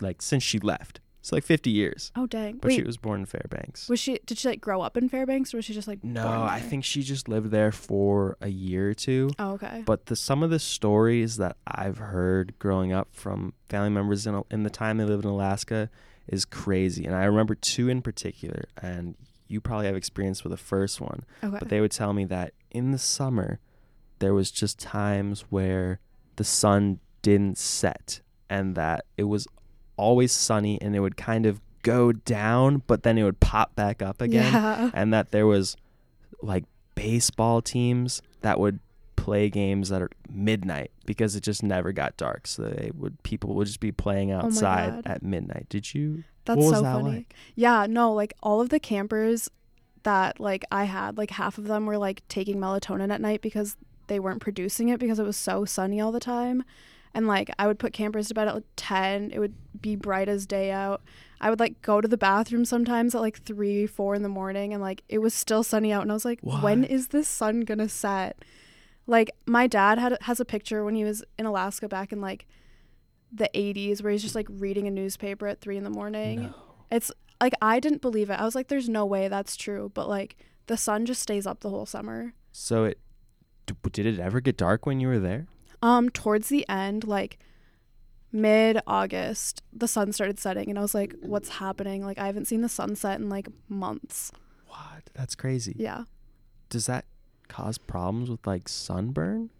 like 0.00 0.20
since 0.22 0.42
she 0.42 0.58
left. 0.58 1.00
It's 1.20 1.32
like 1.32 1.44
50 1.44 1.68
years. 1.68 2.12
oh 2.16 2.26
dang! 2.26 2.56
But 2.56 2.68
Wait, 2.68 2.76
she 2.76 2.82
was 2.82 2.96
born 2.96 3.20
in 3.20 3.26
Fairbanks. 3.26 3.90
was 3.90 4.00
she? 4.00 4.18
Did 4.24 4.38
she 4.38 4.48
like 4.48 4.60
grow 4.62 4.80
up 4.80 4.96
in 4.96 5.08
Fairbanks, 5.10 5.52
or 5.52 5.58
was 5.58 5.66
she 5.66 5.74
just 5.74 5.86
like? 5.86 6.02
no, 6.02 6.42
I 6.42 6.60
think 6.60 6.82
she 6.82 7.02
just 7.02 7.28
lived 7.28 7.50
there 7.50 7.70
for 7.72 8.38
a 8.40 8.48
year 8.48 8.88
or 8.88 8.94
two. 8.94 9.28
Oh 9.38 9.50
okay. 9.52 9.82
But 9.84 10.06
the 10.06 10.16
some 10.16 10.42
of 10.42 10.48
the 10.48 10.58
stories 10.58 11.36
that 11.36 11.56
I've 11.66 11.98
heard 11.98 12.58
growing 12.58 12.92
up 12.94 13.08
from 13.12 13.52
family 13.68 13.90
members 13.90 14.26
in 14.26 14.42
in 14.50 14.62
the 14.62 14.70
time 14.70 14.96
they 14.96 15.04
lived 15.04 15.24
in 15.24 15.30
Alaska 15.30 15.90
is 16.30 16.44
crazy, 16.46 17.04
and 17.04 17.14
I 17.14 17.24
remember 17.24 17.54
two 17.54 17.88
in 17.90 18.00
particular. 18.02 18.64
And 18.80 19.16
you 19.48 19.60
probably 19.60 19.86
have 19.86 19.96
experience 19.96 20.42
with 20.44 20.52
the 20.52 20.56
first 20.56 21.00
one, 21.00 21.24
okay. 21.44 21.56
but 21.58 21.68
they 21.68 21.80
would 21.80 21.90
tell 21.90 22.12
me 22.12 22.24
that 22.26 22.54
in 22.70 22.92
the 22.92 22.98
summer 22.98 23.58
there 24.20 24.32
was 24.32 24.50
just 24.50 24.78
times 24.78 25.42
where 25.50 25.98
the 26.36 26.44
sun 26.44 27.00
didn't 27.22 27.58
set, 27.58 28.20
and 28.48 28.74
that 28.76 29.04
it 29.18 29.24
was 29.24 29.46
always 29.96 30.32
sunny, 30.32 30.80
and 30.80 30.94
it 30.96 31.00
would 31.00 31.16
kind 31.16 31.44
of 31.46 31.60
go 31.82 32.12
down, 32.12 32.82
but 32.86 33.02
then 33.02 33.18
it 33.18 33.24
would 33.24 33.40
pop 33.40 33.74
back 33.74 34.00
up 34.02 34.20
again 34.22 34.52
Yeah. 34.52 34.90
and 34.94 35.12
that 35.12 35.30
there 35.32 35.46
was 35.46 35.76
like 36.42 36.64
baseball 36.94 37.60
teams 37.62 38.22
that 38.42 38.58
would 38.60 38.78
play 39.24 39.48
games 39.50 39.88
that 39.90 40.00
are 40.02 40.10
midnight 40.30 40.90
because 41.06 41.36
it 41.36 41.42
just 41.42 41.62
never 41.62 41.92
got 41.92 42.16
dark 42.16 42.46
so 42.46 42.62
they 42.62 42.90
would 42.94 43.22
people 43.22 43.54
would 43.54 43.66
just 43.66 43.80
be 43.80 43.92
playing 43.92 44.32
Oh 44.32 44.38
outside 44.38 44.90
God. 45.04 45.06
at 45.06 45.22
midnight 45.22 45.66
did 45.68 45.94
you 45.94 46.24
That's 46.44 46.58
what 46.58 46.66
was 46.66 46.74
so 46.76 46.82
that 46.82 46.92
funny. 46.94 47.10
like 47.16 47.34
Yeah. 47.54 47.86
No, 47.88 48.12
like 48.12 48.32
all 48.42 48.60
of 48.60 48.68
the 48.70 48.80
campers 48.80 49.48
that 50.04 50.40
like 50.40 50.64
I 50.72 50.84
had, 50.84 51.18
like 51.18 51.30
half 51.30 51.58
of 51.58 51.64
them 51.64 51.84
were 51.86 51.98
like 51.98 52.22
taking 52.28 52.56
melatonin 52.58 53.12
at 53.12 53.20
night 53.20 53.42
because 53.42 53.76
they 54.06 54.18
weren't 54.18 54.40
producing 54.40 54.88
it 54.88 54.98
because 54.98 55.18
it 55.18 55.24
was 55.24 55.36
so 55.36 55.64
sunny 55.66 56.00
all 56.00 56.10
the 56.12 56.20
time. 56.20 56.64
And 57.12 57.26
like 57.26 57.50
I 57.58 57.66
would 57.66 57.78
put 57.78 57.92
campers 57.92 58.28
to 58.28 58.34
bed 58.34 58.48
at 58.48 58.54
like 58.54 58.64
10. 58.76 59.30
It 59.32 59.38
would 59.38 59.54
be 59.80 59.96
bright 59.96 60.28
as 60.28 60.46
day 60.46 60.70
out. 60.70 61.02
I 61.42 61.50
would 61.50 61.60
like 61.60 61.82
go 61.82 62.00
to 62.00 62.08
the 62.08 62.16
bathroom 62.16 62.64
sometimes 62.64 63.14
at 63.14 63.20
like 63.20 63.42
3, 63.42 63.86
4 63.86 64.14
in 64.14 64.22
the 64.22 64.28
morning 64.28 64.72
and 64.72 64.82
like 64.82 65.02
it 65.08 65.18
was 65.18 65.34
still 65.34 65.62
sunny 65.62 65.92
out 65.92 66.02
and 66.02 66.10
I 66.10 66.14
was 66.14 66.24
like, 66.24 66.40
when 66.40 66.80
What? 66.82 66.90
is 66.90 67.08
this 67.08 67.28
sun 67.28 67.60
going 67.60 67.78
to 67.78 67.88
set? 67.88 68.38
Like 69.10 69.30
my 69.46 69.66
dad 69.66 69.98
had 69.98 70.16
has 70.22 70.38
a 70.40 70.44
picture 70.44 70.84
when 70.84 70.94
he 70.94 71.04
was 71.04 71.24
in 71.38 71.46
Alaska 71.46 71.88
back 71.88 72.12
in 72.12 72.20
like 72.20 72.46
the 73.32 73.48
80s 73.54 74.02
where 74.02 74.12
he's 74.12 74.22
just 74.22 74.34
like 74.34 74.46
reading 74.50 74.86
a 74.86 74.90
newspaper 74.90 75.46
at 75.46 75.60
3 75.60 75.76
in 75.76 75.84
the 75.84 75.90
morning. 75.90 76.42
no. 76.42 76.54
It's 76.90 77.10
like 77.40 77.54
I 77.62 77.80
didn't 77.80 78.02
believe 78.02 78.30
it. 78.30 78.34
I 78.34 78.44
was 78.44 78.54
like, 78.54 78.68
there's 78.68 78.88
no 78.88 79.04
way 79.06 79.28
that's 79.28 79.56
true. 79.56 79.90
But 79.94 80.08
like 80.08 80.36
the 80.66 80.76
sun 80.76 81.06
just 81.06 81.22
stays 81.22 81.46
up 81.46 81.60
the 81.60 81.70
whole 81.70 81.86
summer. 81.86 82.34
so 82.52 82.84
it 82.84 82.98
d- 83.66 83.74
did 83.92 84.06
it 84.06 84.18
ever 84.20 84.40
get 84.40 84.56
dark 84.56 84.86
when 84.86 85.00
you 85.00 85.08
were 85.08 85.18
there 85.18 85.46
Um, 85.82 86.08
towards 86.10 86.48
the 86.48 86.68
end, 86.68 87.04
like 87.06 87.38
mid 88.32 88.80
August, 88.86 89.62
the 89.72 89.88
sun 89.88 90.12
started 90.12 90.38
setting, 90.38 90.68
and 90.70 90.78
I 90.78 90.82
was 90.82 90.94
like, 90.94 91.14
what's 91.20 91.48
happening? 91.48 92.04
Like 92.04 92.18
I 92.18 92.26
haven't 92.26 92.46
seen 92.46 92.60
the 92.60 92.68
sunset 92.68 93.18
in 93.20 93.28
like 93.28 93.48
months. 93.68 94.30
what 94.66 95.10
that's 95.14 95.34
crazy 95.34 95.74
Yeah. 95.78 96.04
does 96.68 96.86
that 96.86 97.04
cause 97.50 97.76
problems 97.78 98.30
with 98.30 98.46
like 98.46 98.68
sunburn 98.68 99.50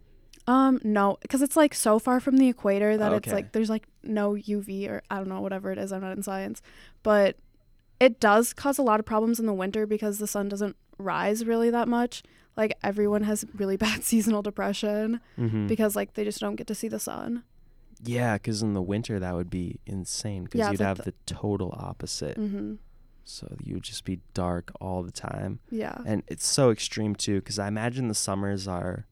Um, 0.47 0.81
no, 0.83 1.19
because 1.23 1.43
it's 1.43 1.57
like 1.57 1.75
so 1.75 1.99
far 1.99 2.19
from 2.21 2.39
the 2.39 2.49
equator 2.49 2.97
that 2.97 3.13
it's 3.13 3.33
like 3.33 3.53
there's 3.53 3.69
like 3.71 3.87
no 4.03 4.33
UV 4.33 4.89
or 4.89 5.03
I 5.11 5.17
don't 5.19 5.29
know 5.29 5.41
whatever 5.43 5.71
it 5.71 5.79
is. 5.79 5.93
I'm 5.93 6.01
not 6.01 6.17
in 6.17 6.23
science, 6.23 6.63
but 7.03 7.37
it 8.01 8.19
does 8.19 8.53
cause 8.55 8.79
a 8.79 8.83
lot 8.83 8.99
of 9.01 9.07
problems 9.07 9.39
in 9.39 9.47
the 9.47 9.53
winter 9.63 9.87
because 9.87 10.19
the 10.19 10.27
sun 10.27 10.49
doesn't 10.49 10.75
rise 10.99 11.45
really 11.45 11.71
that 11.71 11.87
much. 11.89 12.23
Like 12.57 12.73
everyone 12.83 13.23
has 13.25 13.45
really 13.55 13.77
bad 13.87 14.03
seasonal 14.03 14.43
depression 14.43 15.21
mm-hmm. 15.39 15.67
because 15.67 15.95
like 15.95 16.15
they 16.15 16.25
just 16.25 16.41
don't 16.41 16.57
get 16.57 16.67
to 16.69 16.75
see 16.75 16.89
the 16.89 16.99
sun. 17.01 17.45
yeah 18.03 18.35
because 18.37 18.63
in 18.63 18.73
the 18.73 18.83
winter 18.95 19.21
that 19.21 19.35
would 19.35 19.51
be 19.51 19.79
insane 19.87 20.45
because 20.45 20.59
Yeah, 20.61 20.71
you'd 20.71 20.81
like 20.81 20.89
have 20.89 20.97
the- 20.99 21.11
the 21.11 21.15
total 21.27 21.71
opposite 21.89 22.37
hmm 22.39 22.75
so 23.31 23.57
you 23.63 23.75
would 23.75 23.83
just 23.83 24.05
be 24.05 24.21
dark 24.35 24.73
all 24.81 25.03
the 25.03 25.13
time 25.13 25.61
Yeah. 25.71 25.99
and 26.07 26.23
it's 26.29 26.47
so 26.47 26.71
extreme 26.71 27.15
too 27.15 27.37
because 27.41 27.59
i 27.59 27.69
imagine 27.69 28.09
the 28.09 28.15
summers 28.15 28.67
are 28.69 29.07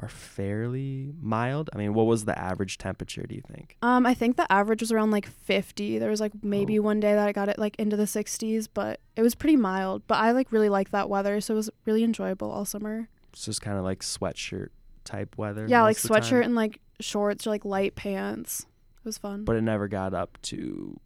are 0.00 0.08
fairly 0.08 1.12
mild 1.20 1.68
i 1.72 1.76
mean 1.76 1.92
what 1.92 2.06
was 2.06 2.24
the 2.24 2.38
average 2.38 2.78
temperature 2.78 3.24
do 3.28 3.34
you 3.34 3.42
think 3.52 3.76
Um, 3.82 4.06
I 4.06 4.14
think 4.14 4.36
the 4.36 4.50
average 4.52 4.80
was 4.80 4.92
around 4.92 5.10
like 5.10 5.26
50. 5.26 5.98
There 5.98 6.08
was 6.10 6.20
like 6.20 6.32
maybe 6.42 6.78
Oh. 6.78 6.82
one 6.82 7.00
day 7.00 7.14
that 7.14 7.26
I 7.28 7.32
got 7.32 7.48
it 7.48 7.58
like 7.58 7.74
into 7.78 7.96
the 7.96 8.04
60s, 8.06 8.68
but 8.72 9.00
it 9.16 9.22
was 9.22 9.34
pretty 9.34 9.56
mild. 9.56 10.02
But 10.06 10.18
I 10.18 10.30
like 10.32 10.52
really 10.52 10.68
liked 10.68 10.92
that 10.92 11.08
weather, 11.10 11.40
so 11.40 11.54
it 11.54 11.56
was 11.56 11.70
really 11.84 12.04
enjoyable 12.04 12.50
all 12.50 12.64
summer. 12.64 13.08
it's 13.32 13.44
just 13.44 13.60
kind 13.60 13.76
of 13.78 13.84
like 13.84 14.00
sweatshirt 14.00 14.68
type 15.04 15.36
weather 15.36 15.66
Yeah, 15.68 15.82
like 15.82 15.96
most 15.96 16.04
of 16.04 16.10
the 16.10 16.14
sweatshirt 16.14 16.44
and 16.44 16.54
like 16.54 16.80
shorts 17.00 17.46
or 17.46 17.50
like 17.50 17.64
light 17.64 17.94
pants. 17.96 18.60
It 18.98 19.04
was 19.04 19.18
fun. 19.18 19.44
but 19.44 19.56
it 19.56 19.62
never 19.62 19.88
got 19.88 20.14
up 20.14 20.38
to 20.42 20.98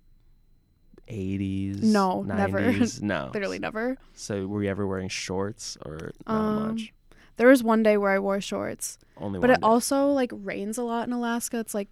80s 1.09 1.83
No, 1.83 2.23
never. 2.23 2.73
no 3.01 3.31
Literally 3.35 3.59
never. 3.59 3.97
so 4.15 4.47
were 4.47 4.63
you 4.63 4.71
ever 4.71 4.87
wearing 4.87 5.09
shorts 5.09 5.77
or 5.85 6.13
not 6.27 6.35
Um, 6.35 6.69
much 6.69 6.93
There 7.37 7.49
was 7.49 7.63
one 7.63 7.83
day 7.83 7.97
where 7.97 8.11
I 8.13 8.19
wore 8.19 8.41
shorts, 8.41 8.99
Only 9.17 9.41
but 9.41 9.51
it 9.51 9.55
day. 9.61 9.67
also 9.67 10.07
like 10.09 10.31
rains 10.33 10.79
a 10.79 10.83
lot 10.85 11.07
in 11.07 11.13
Alaska. 11.13 11.59
It's 11.59 11.75
like 11.75 11.89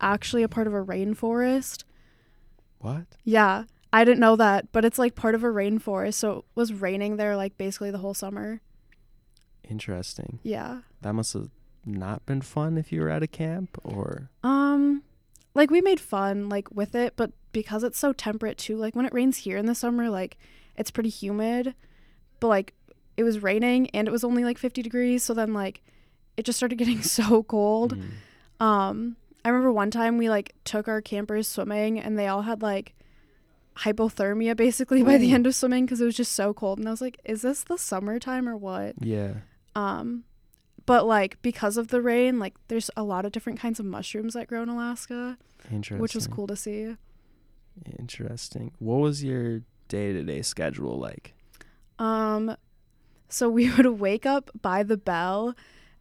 actually 0.00 0.42
a 0.42 0.48
part 0.48 0.66
of 0.66 0.74
a 0.74 0.82
rainforest. 0.84 1.84
What? 2.78 3.06
Yeah, 3.24 3.64
I 3.92 4.04
didn't 4.04 4.20
know 4.20 4.36
that, 4.36 4.70
but 4.72 4.84
it's 4.84 4.98
like 4.98 5.14
part 5.14 5.34
of 5.34 5.42
a 5.44 5.48
rainforest, 5.48 6.14
so 6.14 6.38
it 6.38 6.44
was 6.54 6.72
raining 6.72 7.16
there 7.16 7.36
like 7.36 7.56
basically 7.58 7.90
the 7.90 7.98
whole 7.98 8.14
summer. 8.14 8.60
Interesting. 9.68 10.38
Yeah. 10.42 10.80
That 11.02 11.12
must 11.14 11.32
have 11.34 11.50
not 11.84 12.24
been 12.26 12.40
fun 12.40 12.76
if 12.78 12.92
you 12.92 13.00
were 13.00 13.08
at 13.08 13.22
a 13.22 13.26
camp 13.26 13.78
or 13.84 14.30
Um 14.42 15.02
like 15.54 15.70
we 15.70 15.80
made 15.80 16.00
fun 16.00 16.48
like 16.48 16.70
with 16.70 16.94
it, 16.94 17.14
but 17.16 17.32
because 17.52 17.82
it's 17.82 17.98
so 17.98 18.12
temperate 18.12 18.58
too, 18.58 18.76
like 18.76 18.94
when 18.94 19.06
it 19.06 19.12
rains 19.12 19.38
here 19.38 19.56
in 19.56 19.66
the 19.66 19.74
summer, 19.74 20.08
like 20.10 20.38
it's 20.76 20.90
pretty 20.90 21.08
humid. 21.08 21.74
But 22.40 22.48
like 22.48 22.74
it 23.16 23.24
was 23.24 23.42
raining 23.42 23.90
and 23.90 24.06
it 24.06 24.10
was 24.10 24.24
only 24.24 24.44
like 24.44 24.58
50 24.58 24.82
degrees, 24.82 25.22
so 25.22 25.34
then 25.34 25.52
like 25.52 25.82
it 26.36 26.44
just 26.44 26.58
started 26.58 26.76
getting 26.78 27.02
so 27.02 27.42
cold. 27.42 27.98
Mm. 27.98 28.64
Um 28.64 29.16
I 29.44 29.50
remember 29.50 29.72
one 29.72 29.90
time 29.90 30.18
we 30.18 30.28
like 30.28 30.54
took 30.64 30.88
our 30.88 31.00
campers 31.00 31.48
swimming 31.48 31.98
and 31.98 32.18
they 32.18 32.26
all 32.26 32.42
had 32.42 32.62
like 32.62 32.94
hypothermia 33.78 34.56
basically 34.56 35.02
by 35.02 35.16
the 35.18 35.32
end 35.32 35.46
of 35.46 35.54
swimming 35.54 35.86
because 35.86 36.00
it 36.00 36.04
was 36.04 36.16
just 36.16 36.32
so 36.32 36.52
cold 36.52 36.78
and 36.78 36.88
I 36.88 36.90
was 36.90 37.00
like, 37.00 37.20
is 37.24 37.42
this 37.42 37.62
the 37.62 37.78
summertime 37.78 38.48
or 38.48 38.56
what? 38.56 38.94
Yeah. 39.00 39.34
Um, 39.74 40.24
but 40.88 41.06
like 41.06 41.40
because 41.42 41.76
of 41.76 41.88
the 41.88 42.00
rain, 42.00 42.38
like 42.38 42.54
there's 42.68 42.90
a 42.96 43.02
lot 43.02 43.26
of 43.26 43.32
different 43.32 43.60
kinds 43.60 43.78
of 43.78 43.84
mushrooms 43.84 44.32
that 44.32 44.48
grow 44.48 44.62
in 44.62 44.70
Alaska, 44.70 45.36
Interesting. 45.70 46.00
which 46.00 46.14
was 46.14 46.26
cool 46.26 46.46
to 46.46 46.56
see. 46.56 46.96
Interesting. 47.98 48.72
What 48.78 49.00
was 49.00 49.22
your 49.22 49.60
day 49.88 50.14
to 50.14 50.22
day 50.22 50.40
schedule 50.40 50.98
like? 50.98 51.34
Um, 51.98 52.56
so 53.28 53.50
we 53.50 53.70
would 53.76 53.84
wake 54.00 54.24
up 54.24 54.50
by 54.62 54.82
the 54.82 54.96
bell, 54.96 55.54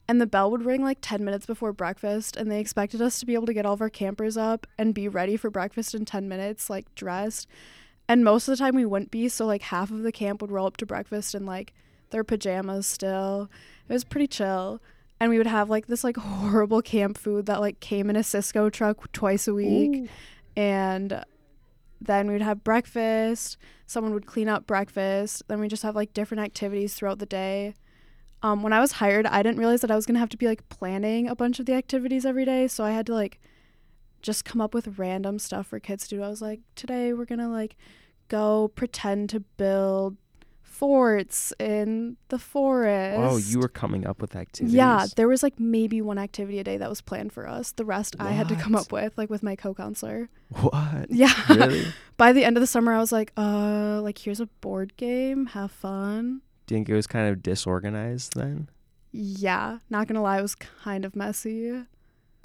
and 0.08 0.22
the 0.22 0.26
bell 0.26 0.50
would 0.52 0.64
ring 0.64 0.84
like 0.84 1.00
10 1.02 1.22
minutes 1.26 1.46
before 1.46 1.74
breakfast, 1.74 2.38
and 2.38 2.50
they 2.50 2.62
expected 2.62 3.02
us 3.02 3.20
to 3.20 3.26
be 3.26 3.34
able 3.34 3.48
to 3.48 3.54
get 3.54 3.66
all 3.66 3.74
of 3.74 3.82
our 3.82 3.90
campers 3.90 4.38
up 4.38 4.66
and 4.78 4.94
be 4.94 5.10
ready 5.10 5.36
for 5.36 5.50
breakfast 5.50 5.94
in 5.96 6.06
10 6.06 6.30
minutes, 6.30 6.70
like 6.70 6.96
dressed. 6.96 7.46
And 8.08 8.24
most 8.24 8.48
of 8.48 8.54
the 8.54 8.64
time 8.64 8.74
we 8.74 8.86
wouldn't 8.86 9.12
be, 9.12 9.28
so 9.28 9.46
like 9.46 9.64
half 9.64 9.92
of 9.92 10.04
the 10.04 10.14
camp 10.14 10.42
would 10.42 10.50
roll 10.50 10.66
up 10.66 10.78
to 10.78 10.86
breakfast 10.86 11.36
and 11.36 11.46
like 11.46 11.74
their 12.10 12.24
pajamas 12.24 12.88
still. 12.88 13.50
It 13.88 13.94
was 13.94 14.04
pretty 14.04 14.28
chill. 14.28 14.82
And 15.20 15.32
we 15.32 15.38
would 15.38 15.48
have 15.48 15.70
like 15.70 15.88
this 15.88 16.04
like 16.04 16.18
horrible 16.18 16.82
camp 16.82 17.18
food 17.18 17.46
that 17.48 17.60
like 17.60 17.80
came 17.80 18.10
in 18.10 18.16
a 18.16 18.20
Sysco 18.20 18.72
truck 18.72 19.12
twice 19.12 19.48
a 19.48 19.54
week. 19.54 20.10
and 20.56 21.24
then 22.02 22.28
we 22.28 22.34
would 22.34 22.42
have 22.42 22.64
breakfast 22.64 23.58
someone 23.86 24.14
would 24.14 24.26
clean 24.26 24.48
up 24.50 24.68
breakfast 24.68 25.42
then 25.48 25.60
we 25.60 25.68
just 25.68 25.84
have 25.84 25.96
like 25.96 26.14
different 26.14 26.44
activities 26.44 26.94
throughout 26.94 27.20
the 27.20 27.26
day 27.26 27.74
um, 28.44 28.62
when 28.62 28.74
i 28.74 28.80
was 28.80 28.94
hired 28.94 29.26
i 29.26 29.42
didn't 29.42 29.58
realize 29.58 29.82
that 29.82 29.90
i 29.92 29.96
was 29.96 30.06
going 30.06 30.14
to 30.14 30.20
have 30.20 30.30
to 30.30 30.38
be 30.38 30.48
like 30.48 30.68
planning 30.70 31.28
a 31.28 31.36
bunch 31.36 31.60
of 31.60 31.66
the 31.66 31.74
activities 31.74 32.26
every 32.26 32.46
day 32.46 32.68
so 32.68 32.84
i 32.84 32.92
had 32.92 33.06
to 33.06 33.14
like 33.14 33.40
just 34.22 34.46
come 34.46 34.62
up 34.62 34.74
with 34.74 34.98
random 35.00 35.40
stuff 35.40 35.68
for 35.68 35.80
kids 35.80 36.08
to 36.08 36.16
do 36.18 36.24
i 36.24 36.28
was 36.30 36.42
like 36.42 36.60
today 36.76 37.14
we're 37.14 37.26
going 37.26 37.40
to 37.40 37.48
like 37.48 37.76
go 38.28 38.68
pretend 38.76 39.30
to 39.30 39.40
build 39.40 40.18
forts 40.78 41.54
in 41.60 42.18
the 42.30 42.38
forest 42.40 43.18
Oh, 43.20 43.38
you 43.38 43.60
were 43.60 43.68
coming 43.70 44.06
up 44.06 44.22
with 44.22 44.36
activities. 44.36 44.74
yeah, 44.76 45.06
there 45.16 45.28
was 45.28 45.42
like 45.44 45.60
maybe 45.60 46.02
one 46.02 46.18
activity 46.18 46.60
a 46.60 46.64
day 46.64 46.78
that 46.78 46.90
was 46.90 47.02
planned 47.02 47.34
for 47.34 47.48
us. 47.48 47.72
The 47.72 47.86
rest 47.86 48.16
I 48.20 48.32
had 48.32 48.48
to 48.50 48.56
come 48.56 48.76
up 48.76 48.92
with, 48.92 49.18
like 49.18 49.30
with 49.30 49.42
my 49.44 49.56
co-counselor. 49.56 50.30
What? 50.50 51.10
Yeah. 51.10 51.34
Really? 51.50 51.86
By 52.18 52.34
the 52.34 52.44
end 52.46 52.58
of 52.58 52.62
the 52.62 52.68
summer, 52.68 52.94
I 52.94 53.00
was 53.00 53.12
like, 53.12 53.32
uh, 53.38 54.00
like 54.02 54.18
here's 54.18 54.40
a 54.40 54.46
board 54.62 54.96
game, 54.98 55.48
have 55.48 55.72
fun. 55.72 56.42
Do 56.66 56.76
you 56.76 56.78
think 56.80 56.90
it 56.90 56.94
was 56.96 57.08
kind 57.08 57.30
of 57.30 57.42
disorganized 57.44 58.34
then? 58.36 58.70
Yeah, 59.12 59.80
not 59.90 60.08
gonna 60.08 60.22
lie, 60.22 60.40
it 60.40 60.42
was 60.42 60.56
kind 60.56 61.06
of 61.06 61.16
messy. 61.16 61.84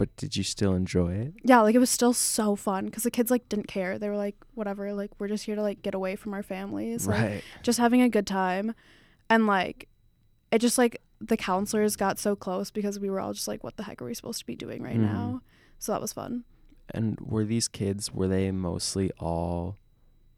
But 0.03 0.17
did 0.17 0.35
you 0.37 0.43
still 0.43 0.75
enjoy 0.75 1.13
it? 1.13 1.35
Yeah, 1.45 1.61
like 1.61 1.77
it 1.77 1.79
was 1.79 1.89
still 1.89 2.13
so 2.13 2.57
fun 2.57 2.87
because 2.87 3.05
the 3.05 3.11
kids 3.13 3.31
like 3.31 3.49
didn't 3.49 3.69
care. 3.69 4.01
They 4.01 4.09
were 4.09 4.17
like, 4.17 4.35
whatever, 4.55 4.93
like 4.95 5.13
we're 5.21 5.29
just 5.29 5.45
here 5.45 5.55
to 5.55 5.63
like 5.63 5.81
get 5.81 5.95
away 5.95 6.17
from 6.17 6.35
our 6.35 6.43
families, 6.43 7.07
like 7.07 7.21
right. 7.21 7.45
just 7.63 7.79
having 7.79 8.03
a 8.03 8.09
good 8.09 8.27
time, 8.27 8.75
and 9.31 9.47
like 9.47 9.87
it 10.51 10.59
just 10.59 10.77
like 10.77 11.01
the 11.21 11.37
counselors 11.37 11.95
got 11.95 12.19
so 12.19 12.35
close 12.35 12.73
because 12.73 12.99
we 12.99 13.11
were 13.11 13.21
all 13.21 13.33
just 13.33 13.47
like, 13.47 13.63
what 13.63 13.77
the 13.77 13.85
heck 13.85 14.03
are 14.03 14.05
we 14.05 14.13
supposed 14.13 14.41
to 14.41 14.45
be 14.45 14.57
doing 14.57 14.83
right 14.83 14.97
Mhm. 14.97 15.03
now? 15.03 15.41
So 15.79 15.93
that 15.93 16.01
was 16.01 16.13
fun. 16.13 16.43
And 16.93 17.17
were 17.21 17.45
these 17.45 17.69
kids 17.69 18.13
were 18.13 18.27
they 18.27 18.51
mostly 18.51 19.13
all 19.21 19.77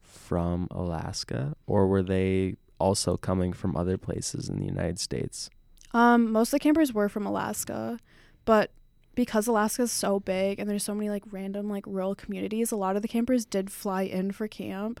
from 0.03 0.67
Alaska 0.69 1.55
or 1.65 1.87
were 1.87 2.03
they 2.03 2.57
also 2.77 3.17
coming 3.17 3.51
from 3.51 3.75
other 3.75 3.97
places 3.97 4.47
in 4.47 4.59
the 4.59 4.65
United 4.65 4.99
States? 4.99 5.49
Um, 5.91 6.31
most 6.31 6.49
of 6.49 6.59
the 6.59 6.59
campers 6.59 6.93
were 6.93 7.09
from 7.09 7.25
Alaska, 7.25 7.97
but 8.45 8.69
because 9.15 9.47
Alaska 9.47 9.83
is 9.83 9.91
so 9.91 10.19
big 10.19 10.59
and 10.59 10.69
there's 10.69 10.83
so 10.83 10.93
many 10.93 11.09
like 11.09 11.23
random 11.31 11.69
like 11.69 11.85
rural 11.87 12.15
communities, 12.15 12.71
a 12.71 12.75
lot 12.75 12.95
of 12.95 13.01
the 13.01 13.07
campers 13.07 13.45
did 13.45 13.71
fly 13.71 14.03
in 14.03 14.31
for 14.31 14.47
camp. 14.47 14.99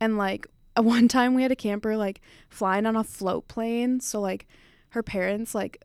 And 0.00 0.16
like 0.18 0.46
at 0.76 0.84
one 0.96 1.08
time 1.08 1.34
we 1.34 1.42
had 1.42 1.52
a 1.52 1.56
camper 1.56 1.96
like 1.96 2.20
flying 2.48 2.86
on 2.86 2.96
a 2.96 3.04
float 3.04 3.48
plane, 3.48 4.00
so 4.00 4.20
like 4.20 4.46
her 4.90 5.02
parents 5.02 5.54
like 5.54 5.82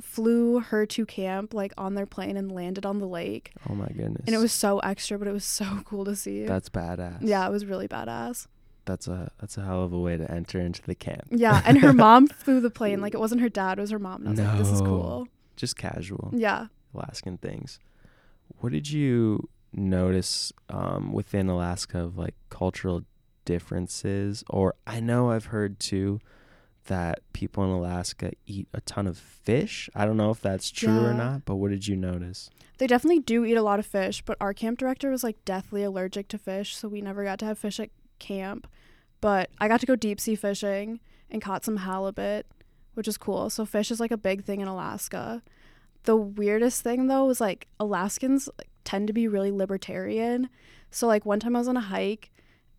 flew 0.00 0.58
her 0.58 0.84
to 0.84 1.06
camp 1.06 1.54
like 1.54 1.72
on 1.78 1.94
their 1.94 2.06
plane 2.06 2.36
and 2.36 2.50
landed 2.50 2.84
on 2.84 2.98
the 2.98 3.06
lake. 3.06 3.52
Oh 3.70 3.74
my 3.74 3.86
goodness. 3.86 4.24
And 4.26 4.34
it 4.34 4.38
was 4.38 4.52
so 4.52 4.78
extra, 4.80 5.18
but 5.18 5.28
it 5.28 5.32
was 5.32 5.44
so 5.60 5.80
cool 5.84 6.04
to 6.04 6.16
see. 6.16 6.44
That's 6.44 6.68
badass. 6.68 7.18
yeah, 7.20 7.46
it 7.46 7.50
was 7.50 7.64
really 7.64 7.88
badass. 7.88 8.46
That's 8.86 9.08
a 9.08 9.30
that's 9.40 9.56
a 9.56 9.62
hell 9.64 9.82
of 9.82 9.92
a 9.94 9.98
way 9.98 10.16
to 10.18 10.30
enter 10.30 10.60
into 10.60 10.82
the 10.82 10.94
camp. 10.94 11.22
Yeah, 11.30 11.62
and 11.64 11.78
her 11.78 11.92
mom 12.04 12.26
flew 12.26 12.60
the 12.60 12.70
plane. 12.70 13.00
Like 13.00 13.14
it 13.14 13.20
wasn't 13.20 13.40
her 13.40 13.48
dad, 13.48 13.78
it 13.78 13.80
was 13.80 13.90
her 13.90 13.98
mom. 13.98 14.26
And 14.26 14.28
I 14.28 14.30
was 14.30 14.40
like, 14.40 14.58
this 14.58 14.68
is 14.70 14.80
cool. 14.82 15.28
Just 15.56 15.76
casual. 15.78 16.30
Yeah. 16.34 16.66
Alaskan 16.94 17.38
things. 17.38 17.78
What 18.58 18.72
did 18.72 18.90
you 18.90 19.48
notice 19.72 20.52
um, 20.68 21.12
within 21.12 21.48
Alaska 21.48 22.00
of 22.00 22.16
like 22.16 22.34
cultural 22.50 23.02
differences? 23.44 24.44
Or 24.48 24.74
I 24.86 25.00
know 25.00 25.30
I've 25.30 25.46
heard 25.46 25.78
too 25.78 26.20
that 26.86 27.20
people 27.32 27.64
in 27.64 27.70
Alaska 27.70 28.32
eat 28.46 28.68
a 28.74 28.80
ton 28.82 29.06
of 29.06 29.16
fish. 29.16 29.88
I 29.94 30.04
don't 30.04 30.16
know 30.16 30.30
if 30.30 30.40
that's 30.40 30.70
true 30.70 31.04
or 31.04 31.14
not, 31.14 31.44
but 31.44 31.56
what 31.56 31.70
did 31.70 31.86
you 31.86 31.96
notice? 31.96 32.50
They 32.78 32.86
definitely 32.86 33.20
do 33.20 33.44
eat 33.44 33.54
a 33.54 33.62
lot 33.62 33.78
of 33.78 33.86
fish, 33.86 34.22
but 34.22 34.36
our 34.40 34.52
camp 34.52 34.78
director 34.78 35.10
was 35.10 35.24
like 35.24 35.42
deathly 35.44 35.82
allergic 35.82 36.28
to 36.28 36.38
fish, 36.38 36.76
so 36.76 36.88
we 36.88 37.00
never 37.00 37.24
got 37.24 37.38
to 37.38 37.46
have 37.46 37.58
fish 37.58 37.80
at 37.80 37.90
camp. 38.18 38.66
But 39.20 39.48
I 39.58 39.68
got 39.68 39.80
to 39.80 39.86
go 39.86 39.96
deep 39.96 40.20
sea 40.20 40.34
fishing 40.34 41.00
and 41.30 41.40
caught 41.40 41.64
some 41.64 41.78
halibut, 41.78 42.46
which 42.92 43.08
is 43.08 43.16
cool. 43.16 43.48
So 43.48 43.64
fish 43.64 43.90
is 43.90 44.00
like 44.00 44.10
a 44.10 44.18
big 44.18 44.44
thing 44.44 44.60
in 44.60 44.68
Alaska. 44.68 45.42
The 46.04 46.16
weirdest 46.16 46.82
thing 46.82 47.06
though 47.08 47.24
was 47.24 47.40
like 47.40 47.66
Alaskans 47.80 48.48
like, 48.58 48.68
tend 48.84 49.06
to 49.08 49.12
be 49.12 49.28
really 49.28 49.50
libertarian. 49.50 50.48
So 50.90 51.06
like 51.06 51.24
one 51.26 51.40
time 51.40 51.56
I 51.56 51.58
was 51.58 51.68
on 51.68 51.76
a 51.76 51.80
hike 51.80 52.30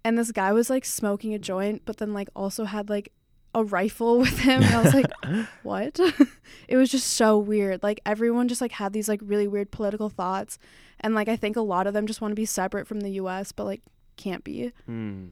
and 0.04 0.18
this 0.18 0.32
guy 0.32 0.54
was 0.54 0.70
like 0.70 0.86
smoking 0.86 1.34
a 1.34 1.40
joint, 1.40 1.82
but 1.86 1.98
then 1.98 2.14
like 2.14 2.30
also 2.36 2.66
had 2.66 2.90
like 2.90 3.12
a 3.56 3.64
rifle 3.64 4.20
with 4.26 4.40
him. 4.40 4.62
And 4.64 4.76
I 4.76 4.82
was 4.84 4.94
like, 4.94 5.08
what? 5.64 6.00
it 6.68 6.78
was 6.78 6.92
just 6.92 7.14
so 7.14 7.38
weird. 7.38 7.82
Like 7.84 8.00
everyone 8.06 8.48
just 8.48 8.62
like 8.62 8.74
had 8.74 8.94
these 8.94 9.10
like 9.10 9.22
really 9.24 9.48
weird 9.48 9.72
political 9.72 10.10
thoughts, 10.10 10.60
and 11.00 11.16
like 11.16 11.28
I 11.28 11.36
think 11.36 11.56
a 11.56 11.62
lot 11.62 11.88
of 11.88 11.94
them 11.94 12.06
just 12.06 12.22
want 12.22 12.32
to 12.32 12.36
be 12.36 12.46
separate 12.46 12.88
from 12.88 13.00
the 13.02 13.12
U.S., 13.12 13.52
but 13.52 13.64
like 13.66 13.82
can't 14.18 14.44
be. 14.44 14.72
Hmm. 14.86 15.28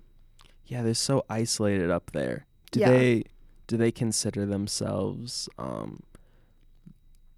Yeah, 0.66 0.82
they're 0.82 0.94
so 0.94 1.26
isolated 1.30 1.92
up 1.92 2.12
there. 2.12 2.46
Do 2.72 2.80
Yeah. 2.80 2.90
they 2.90 3.24
do 3.68 3.78
they 3.78 3.92
consider 3.92 4.46
themselves 4.46 5.48
um 5.60 6.02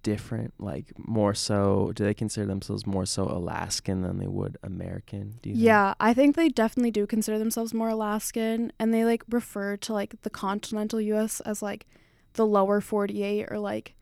different 0.06 0.54
like 0.60 0.92
more 0.96 1.34
so 1.34 1.90
do 1.96 2.04
they 2.04 2.14
consider 2.14 2.46
themselves 2.46 2.86
more 2.86 3.04
so 3.04 3.24
Alaskan 3.24 4.02
than 4.02 4.18
they 4.18 4.28
would 4.28 4.56
American? 4.62 5.40
Do 5.42 5.48
you 5.48 5.56
think? 5.56 5.64
Yeah, 5.64 5.94
I 5.98 6.14
think 6.14 6.36
they 6.36 6.48
definitely 6.48 6.92
do 6.92 7.08
consider 7.08 7.40
themselves 7.40 7.74
more 7.74 7.88
Alaskan, 7.88 8.70
and 8.78 8.94
they 8.94 9.04
like 9.04 9.24
refer 9.28 9.76
to 9.78 9.92
like 9.92 10.14
the 10.22 10.30
continental 10.30 11.00
U.S. 11.00 11.40
as 11.40 11.60
like 11.60 11.86
the 12.34 12.46
lower 12.46 12.80
48 12.80 13.48
or 13.50 13.58
like 13.58 13.96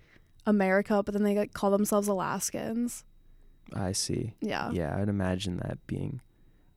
America, 0.45 1.03
but 1.03 1.15
then 1.15 1.23
they 1.23 1.39
like 1.39 1.55
call 1.55 1.71
themselves 1.71 2.07
Alaskans. 2.07 3.05
I 3.73 3.93
see. 3.93 4.35
Yeah. 4.43 4.71
Yeah, 4.73 4.95
I'd 5.01 5.09
imagine 5.09 5.57
that 5.57 5.79
being 5.87 6.21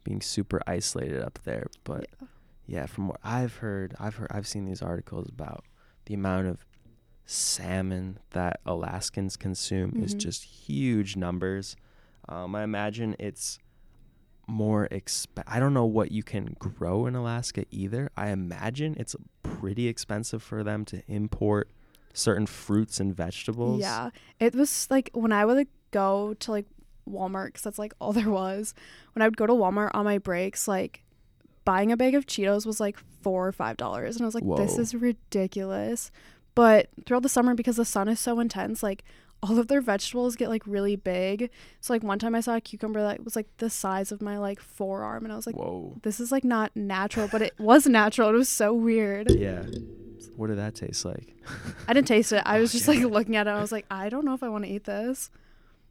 being 0.05 0.21
super 0.21 0.61
isolated 0.65 1.21
up 1.21 1.37
there, 1.43 1.67
but 1.83 2.07
yeah, 2.65 2.85
from 2.85 3.09
what 3.09 3.19
I've 3.25 3.57
heard, 3.57 3.93
I've 3.99 4.15
heard 4.15 4.29
I've 4.31 4.47
seen 4.47 4.63
these 4.63 4.81
articles 4.81 5.27
about 5.27 5.65
the 6.05 6.13
amount 6.13 6.47
of 6.47 6.65
salmon 7.27 8.17
that 8.31 8.59
Alaskans 8.65 9.35
consume 9.37 10.01
is 10.01 10.15
Mhm. 10.15 10.19
just 10.19 10.43
huge 10.45 11.15
numbers. 11.15 11.75
Um, 12.27 12.55
I 12.55 12.63
imagine 12.63 13.15
it's 13.19 13.59
more 14.47 14.87
exp- 14.91 15.43
I 15.45 15.59
don't 15.59 15.73
know 15.73 15.85
what 15.85 16.11
you 16.11 16.23
can 16.23 16.55
grow 16.57 17.05
in 17.05 17.15
Alaska 17.15 17.65
either. 17.69 18.09
I 18.15 18.29
imagine 18.29 18.95
it's 18.97 19.15
pretty 19.43 19.87
expensive 19.87 20.41
for 20.41 20.63
them 20.63 20.85
to 20.85 21.03
import 21.07 21.69
certain 22.13 22.47
fruits 22.47 22.99
and 23.01 23.13
vegetables. 23.15 23.81
Yeah. 23.81 24.09
It 24.39 24.55
was 24.55 24.87
like 24.89 25.09
when 25.13 25.31
I 25.33 25.43
would 25.45 25.57
like, 25.57 25.67
go 25.91 26.33
to 26.35 26.51
like 26.51 26.65
Walmart, 27.09 27.47
because 27.47 27.61
that's 27.63 27.79
like 27.79 27.93
all 27.99 28.13
there 28.19 28.29
was. 28.29 28.73
When 29.13 29.21
I 29.21 29.27
would 29.27 29.37
go 29.37 29.45
to 29.47 29.53
Walmart 29.53 29.91
on 29.93 30.05
my 30.05 30.17
breaks, 30.17 30.65
like 30.67 31.03
buying 31.65 31.91
a 31.91 31.97
bag 31.97 32.15
of 32.15 32.25
Cheetos 32.25 32.65
was 32.65 32.79
like 32.79 32.97
four 33.21 33.47
or 33.47 33.51
five 33.51 33.75
dollars. 33.75 34.15
And 34.15 34.23
I 34.23 34.25
was 34.27 34.35
like, 34.35 34.45
this 34.57 34.77
is 34.77 34.95
ridiculous. 34.95 36.09
But 36.57 36.89
throughout 37.05 37.21
the 37.21 37.29
summer, 37.29 37.53
because 37.53 37.75
the 37.75 37.85
sun 37.85 38.07
is 38.07 38.19
so 38.19 38.39
intense, 38.39 38.81
like 38.81 39.03
all 39.43 39.59
of 39.59 39.67
their 39.67 39.79
vegetables 39.79 40.35
get 40.35 40.49
like 40.49 40.63
really 40.65 40.95
big. 40.95 41.51
So 41.81 41.93
like 41.93 42.01
one 42.01 42.17
time 42.17 42.33
I 42.33 42.41
saw 42.41 42.55
a 42.55 42.61
cucumber 42.61 42.99
that 43.03 43.23
was 43.23 43.35
like 43.35 43.45
the 43.57 43.69
size 43.69 44.11
of 44.11 44.23
my 44.23 44.39
like 44.39 44.59
forearm, 44.59 45.23
and 45.23 45.31
I 45.31 45.35
was 45.35 45.45
like, 45.45 45.55
Whoa. 45.55 45.99
this 46.01 46.19
is 46.19 46.31
like 46.31 46.43
not 46.43 46.75
natural, 46.75 47.27
but 47.31 47.43
it 47.43 47.53
was 47.59 47.85
natural. 47.85 48.29
It 48.29 48.33
was 48.33 48.49
so 48.49 48.73
weird. 48.73 49.29
Yeah. 49.29 49.65
What 50.35 50.47
did 50.47 50.57
that 50.57 50.73
taste 50.73 51.05
like? 51.05 51.35
I 51.87 51.93
didn't 51.93 52.07
taste 52.07 52.31
it. 52.33 52.41
I 52.45 52.57
oh, 52.57 52.61
was 52.61 52.71
just 52.71 52.89
Okay. 52.89 53.03
like 53.03 53.11
looking 53.11 53.35
at 53.35 53.45
it. 53.45 53.51
I 53.51 53.61
was 53.61 53.71
like, 53.71 53.85
I 53.91 54.09
don't 54.09 54.25
know 54.25 54.33
if 54.33 54.41
I 54.41 54.49
want 54.49 54.65
to 54.65 54.69
eat 54.71 54.85
this. 54.85 55.29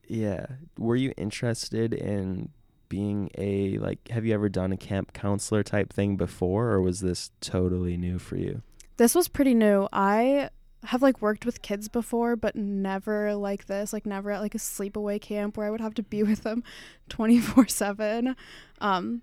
Yeah. 0.09 0.47
Were 0.77 0.97
you 0.97 1.13
interested 1.17 1.95
in 1.95 2.51
being 2.89 3.31
a 3.39 3.79
like 3.79 4.09
have 4.09 4.25
you 4.25 4.35
ever 4.35 4.49
done 4.49 4.73
a 4.73 4.77
camp 4.77 5.13
counselor 5.13 5.63
type 5.63 5.93
thing 5.93 6.17
before 6.17 6.71
or 6.71 6.81
was 6.81 7.01
this 7.01 7.31
totally 7.41 7.97
new 7.97 8.19
for 8.19 8.37
you? 8.37 8.63
This 8.97 9.15
was 9.15 9.29
pretty 9.29 9.55
new. 9.55 9.89
I 9.93 10.51
have 10.85 11.03
like 11.03 11.21
worked 11.21 11.45
with 11.45 11.63
kids 11.63 11.89
before, 11.89 12.37
but 12.37 12.55
never 12.57 13.35
like 13.35 13.67
this. 13.67 13.93
Like 13.93 14.07
never 14.07 14.31
at 14.31 14.41
like 14.41 14.55
a 14.55 14.59
sleepaway 14.59 15.21
camp 15.21 15.57
where 15.57 15.67
I 15.67 15.71
would 15.71 15.81
have 15.81 15.95
to 15.95 16.03
be 16.03 16.23
with 16.31 16.43
them 16.43 16.63
24/7. 17.11 18.35
Um 18.81 19.23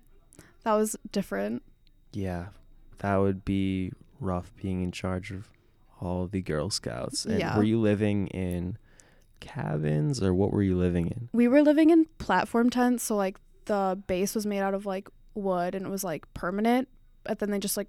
that 0.62 0.72
was 0.74 0.96
different. 1.12 1.62
Yeah. 2.12 2.46
That 2.98 3.16
would 3.16 3.44
be 3.44 3.92
rough 4.20 4.52
being 4.56 4.82
in 4.82 4.92
charge 4.92 5.30
of 5.30 5.48
all 6.00 6.26
the 6.26 6.40
Girl 6.40 6.70
Scouts. 6.70 7.24
And 7.26 7.38
Yeah. 7.38 7.56
were 7.56 7.62
you 7.64 7.78
living 7.80 8.28
in 8.28 8.78
cabins 9.40 10.22
or 10.22 10.32
what 10.34 10.52
were 10.52 10.62
you 10.62 10.76
living 10.76 11.08
in? 11.08 11.28
We 11.32 11.48
were 11.48 11.62
living 11.62 11.90
in 11.90 12.06
platform 12.18 12.70
tents, 12.70 13.04
so 13.04 13.16
like 13.16 13.38
the 13.66 14.00
base 14.06 14.34
was 14.34 14.46
made 14.46 14.60
out 14.60 14.74
of 14.74 14.86
like 14.86 15.08
wood 15.34 15.74
and 15.74 15.84
it 15.86 15.90
was 15.90 16.04
like 16.04 16.32
permanent, 16.34 16.88
but 17.24 17.38
then 17.40 17.50
they 17.50 17.58
just 17.58 17.76
like 17.76 17.88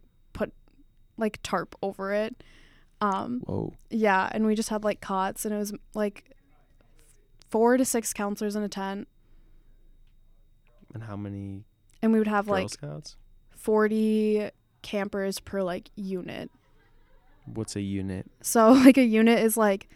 like 1.18 1.40
tarp 1.44 1.76
over 1.82 2.12
it. 2.14 2.44
Um 3.02 3.42
Whoa. 3.46 3.74
yeah, 3.90 4.30
and 4.32 4.46
we 4.46 4.56
just 4.56 4.70
had 4.70 4.84
like 4.84 5.02
cots 5.02 5.46
and 5.46 5.54
it 5.54 5.58
was 5.58 5.74
like 5.94 6.32
4 7.50 7.78
to 7.78 7.86
6 7.86 8.14
counselors 8.14 8.56
in 8.56 8.64
a 8.64 8.70
tent 8.70 9.08
And 10.94 11.04
how 11.04 11.16
many 11.16 11.64
and 12.02 12.12
we 12.12 12.20
would 12.20 12.28
have 12.28 12.46
Girl 12.46 12.56
like 12.56 12.70
Scouts? 12.70 13.18
40 13.56 14.50
campers 14.82 15.40
per 15.40 15.62
like 15.64 15.90
unit. 15.96 16.50
What's 17.46 17.76
a 17.76 17.82
unit? 17.82 18.30
So 18.42 18.72
like 18.86 18.98
a 18.98 19.04
unit 19.04 19.40
is 19.40 19.58
like 19.58 19.90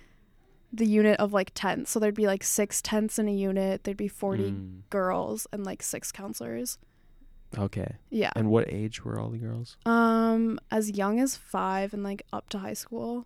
the 0.71 0.85
unit 0.85 1.19
of 1.19 1.33
like 1.33 1.51
tents. 1.55 1.89
So 1.91 1.99
there'd 1.99 2.13
be 2.15 2.27
like 2.27 2.43
six 2.43 2.81
tents 2.81 3.17
in 3.19 3.27
a 3.27 3.33
unit. 3.33 3.83
There'd 3.83 3.97
be 3.97 4.07
40 4.07 4.43
Mm, 4.51 4.81
girls 4.89 5.47
and 5.51 5.63
like 5.63 5.81
six 5.81 6.11
counselors. 6.11 6.77
Okay. 7.57 7.95
Yeah. 8.09 8.31
And 8.35 8.49
what 8.49 8.71
age 8.71 9.03
were 9.03 9.19
all 9.19 9.29
the 9.29 9.37
girls? 9.37 9.77
Um 9.85 10.59
as 10.71 10.91
young 10.91 11.19
as 11.19 11.35
5 11.35 11.93
and 11.93 12.03
like 12.03 12.23
up 12.31 12.49
to 12.49 12.59
high 12.59 12.73
school. 12.73 13.25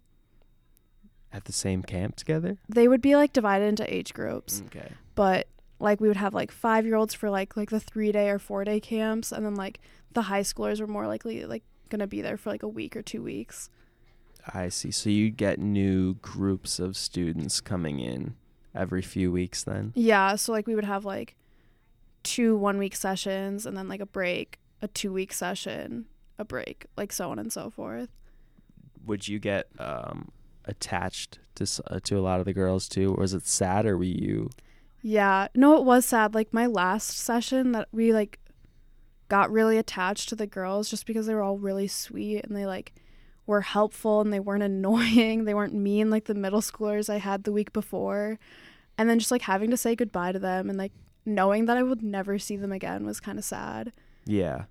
At 1.31 1.45
the 1.45 1.53
same 1.53 1.81
camp 1.81 2.15
together? 2.15 2.57
They 2.69 2.87
would 2.87 3.01
be 3.01 3.15
like 3.15 3.33
divided 3.33 3.65
into 3.65 3.91
age 3.93 4.13
groups, 4.13 4.61
Okay. 4.67 4.91
but 5.15 5.47
like 5.79 5.99
we 5.99 6.07
would 6.07 6.17
have 6.17 6.33
like 6.33 6.53
5-year-olds 6.53 7.13
for 7.15 7.29
like 7.29 7.57
like 7.57 7.69
the 7.71 7.79
3-day 7.79 8.29
or 8.29 8.39
4-day 8.39 8.79
camps 8.79 9.31
and 9.31 9.43
then 9.45 9.55
like 9.55 9.79
the 10.13 10.21
high 10.23 10.41
schoolers 10.41 10.79
were 10.79 10.87
more 10.87 11.07
likely 11.07 11.45
like 11.45 11.63
going 11.89 11.99
to 11.99 12.07
be 12.07 12.21
there 12.21 12.37
for 12.37 12.51
like 12.51 12.63
a 12.63 12.67
week 12.67 12.95
or 12.95 13.01
2 13.01 13.21
weeks. 13.23 13.69
I 14.53 14.69
see. 14.69 14.91
So 14.91 15.09
you 15.09 15.29
get 15.31 15.57
new 15.59 16.15
groups 16.15 16.79
of 16.79 16.95
students 16.97 17.61
coming 17.61 17.99
in 17.99 18.35
every 18.75 19.01
few 19.01 19.31
weeks 19.31 19.63
then? 19.63 19.91
Yeah, 19.95 20.35
so 20.35 20.51
like 20.51 20.67
we 20.67 20.75
would 20.75 20.85
have 20.85 21.03
like 21.05 21.35
two 22.23 22.55
one 22.57 22.77
week 22.77 22.95
sessions 22.95 23.65
and 23.65 23.75
then 23.77 23.87
like 23.87 24.01
a 24.01 24.05
break, 24.05 24.59
a 24.81 24.87
two 24.87 25.11
week 25.13 25.33
session, 25.33 26.05
a 26.39 26.45
break, 26.45 26.85
like 26.97 27.11
so 27.11 27.29
on 27.31 27.39
and 27.39 27.51
so 27.51 27.69
forth. 27.69 28.09
Would 29.05 29.27
you 29.27 29.39
get 29.39 29.67
um, 29.79 30.31
attached 30.65 31.39
to 31.55 31.63
s- 31.63 31.81
uh, 31.87 31.99
to 32.03 32.17
a 32.17 32.21
lot 32.21 32.39
of 32.39 32.45
the 32.45 32.53
girls 32.53 32.87
too? 32.87 33.13
Or 33.13 33.21
was 33.21 33.33
it 33.33 33.45
sad 33.45 33.85
or 33.85 33.97
were 33.97 34.03
you 34.05 34.49
Yeah, 35.01 35.49
no, 35.53 35.75
it 35.77 35.83
was 35.83 36.05
sad. 36.05 36.33
Like 36.33 36.53
my 36.53 36.65
last 36.65 37.17
session 37.17 37.73
that 37.73 37.89
we 37.91 38.13
like 38.13 38.39
got 39.29 39.51
really 39.51 39.77
attached 39.77 40.29
to 40.29 40.35
the 40.35 40.47
girls 40.47 40.89
just 40.89 41.05
because 41.05 41.25
they 41.25 41.33
were 41.33 41.41
all 41.41 41.57
really 41.57 41.87
sweet 41.87 42.43
and 42.45 42.55
they 42.55 42.65
like 42.65 42.93
were 43.45 43.61
helpful 43.61 44.21
and 44.21 44.31
they 44.31 44.39
weren't 44.39 44.63
annoying. 44.73 45.43
They 45.45 45.53
weren't 45.53 45.73
mean 45.73 46.09
like 46.09 46.25
the 46.25 46.33
middle 46.33 46.61
schoolers 46.61 47.09
I 47.09 47.17
had 47.17 47.43
the 47.43 47.51
week 47.51 47.73
before. 47.73 48.39
And 48.97 49.09
then 49.09 49.19
just 49.19 49.31
like 49.31 49.41
having 49.41 49.69
to 49.71 49.77
say 49.77 49.95
goodbye 49.95 50.31
to 50.31 50.39
them 50.39 50.69
and 50.69 50.77
like 50.77 50.93
knowing 51.25 51.65
that 51.65 51.77
I 51.77 51.83
would 51.83 52.01
never 52.03 52.37
see 52.39 52.55
them 52.57 52.71
again 52.71 53.05
was 53.05 53.19
kind 53.19 53.37
of 53.39 53.45
sad. 53.45 53.91
Yeah. 54.25 54.65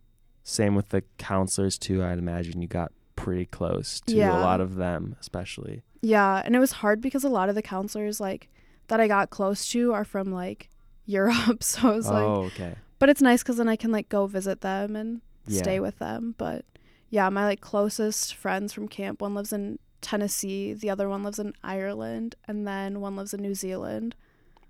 Same 0.44 0.74
with 0.74 0.88
the 0.90 1.02
counselors 1.18 1.78
too. 1.78 2.02
I'd 2.02 2.18
imagine 2.18 2.60
you 2.62 2.68
got 2.68 2.92
pretty 3.16 3.46
close 3.46 4.00
to 4.06 4.14
Yeah. 4.16 4.38
a 4.38 4.40
lot 4.40 4.60
of 4.60 4.74
them, 4.76 5.16
especially. 5.20 5.82
Yeah, 6.00 6.42
and 6.44 6.56
it 6.56 6.58
was 6.58 6.72
hard 6.72 7.00
because 7.00 7.22
a 7.24 7.28
lot 7.28 7.48
of 7.48 7.54
the 7.54 7.62
counselors 7.62 8.20
like 8.20 8.48
that 8.88 9.00
I 9.00 9.06
got 9.08 9.30
close 9.30 9.68
to 9.70 9.92
are 9.92 10.04
from 10.04 10.32
like 10.32 10.68
Europe, 11.06 11.62
so 11.62 11.88
I 11.92 11.96
was 11.96 12.08
like, 12.08 12.22
oh, 12.24 12.42
okay. 12.44 12.74
but 12.98 13.08
it's 13.08 13.22
nice 13.22 13.42
because 13.42 13.56
then 13.56 13.68
I 13.68 13.76
can 13.76 13.90
like 13.92 14.08
go 14.08 14.26
visit 14.26 14.60
them 14.60 14.96
and 14.96 15.20
Yeah. 15.46 15.62
stay 15.62 15.80
with 15.80 15.98
them. 15.98 16.34
But 16.38 16.64
yeah, 17.10 17.28
my 17.28 17.44
like 17.44 17.60
closest 17.60 18.34
friends 18.34 18.72
from 18.72 18.88
camp, 18.88 19.20
one 19.20 19.34
lives 19.34 19.52
in 19.52 19.78
Tennessee, 20.00 20.72
the 20.72 20.90
other 20.90 21.08
one 21.08 21.22
lives 21.22 21.38
in 21.38 21.52
Ireland, 21.62 22.34
and 22.48 22.66
then 22.66 23.00
one 23.00 23.14
lives 23.16 23.32
in 23.32 23.40
New 23.42 23.54
Zealand. 23.54 24.16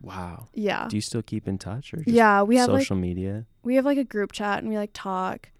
Wow. 0.03 0.49
Yeah, 0.53 0.89
Do 0.89 0.97
you 0.97 1.01
still 1.01 1.23
keep 1.23 1.47
in 1.49 1.59
touch 1.59 1.95
or 1.95 1.99
just 1.99 2.09
yeah, 2.09 2.43
we 2.43 2.57
have 2.57 2.69
like 2.69 2.81
social 2.83 2.97
media? 2.97 3.47
we 3.63 3.77
have 3.77 3.85
like 3.85 3.99
a 3.99 4.05
group 4.05 4.33
chat 4.33 4.59
and 4.59 4.69
we 4.69 4.77
like 4.77 4.91
talk, 4.93 5.51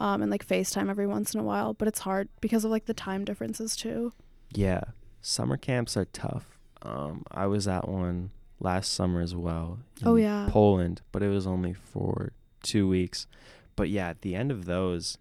um, 0.00 0.22
and 0.22 0.30
like 0.30 0.46
FaceTime 0.46 0.88
every 0.88 1.06
once 1.06 1.34
in 1.34 1.40
a 1.40 1.42
while. 1.42 1.74
But 1.74 1.88
it's 1.88 1.98
hard 2.00 2.28
because 2.40 2.64
of 2.64 2.70
like 2.70 2.86
the 2.86 2.94
time 2.94 3.24
differences 3.24 3.74
too. 3.76 4.12
Yeah. 4.52 4.82
Summer 5.20 5.56
camps 5.56 5.96
are 5.96 6.04
tough. 6.06 6.58
Um, 6.82 7.24
I 7.32 7.46
was 7.46 7.66
at 7.66 7.88
one 7.88 8.30
last 8.60 8.92
summer 8.92 9.20
as 9.20 9.34
well. 9.34 9.80
Oh, 10.04 10.14
yeah. 10.14 10.46
Poland, 10.50 11.02
but 11.10 11.22
it 11.24 11.28
was 11.28 11.46
only 11.46 11.72
for 11.74 12.32
two 12.62 12.86
weeks. 12.88 13.26
But 13.74 13.88
yeah, 13.90 14.08
at 14.10 14.22
the 14.22 14.34
end 14.36 14.52
of 14.52 14.64
those, 14.64 15.18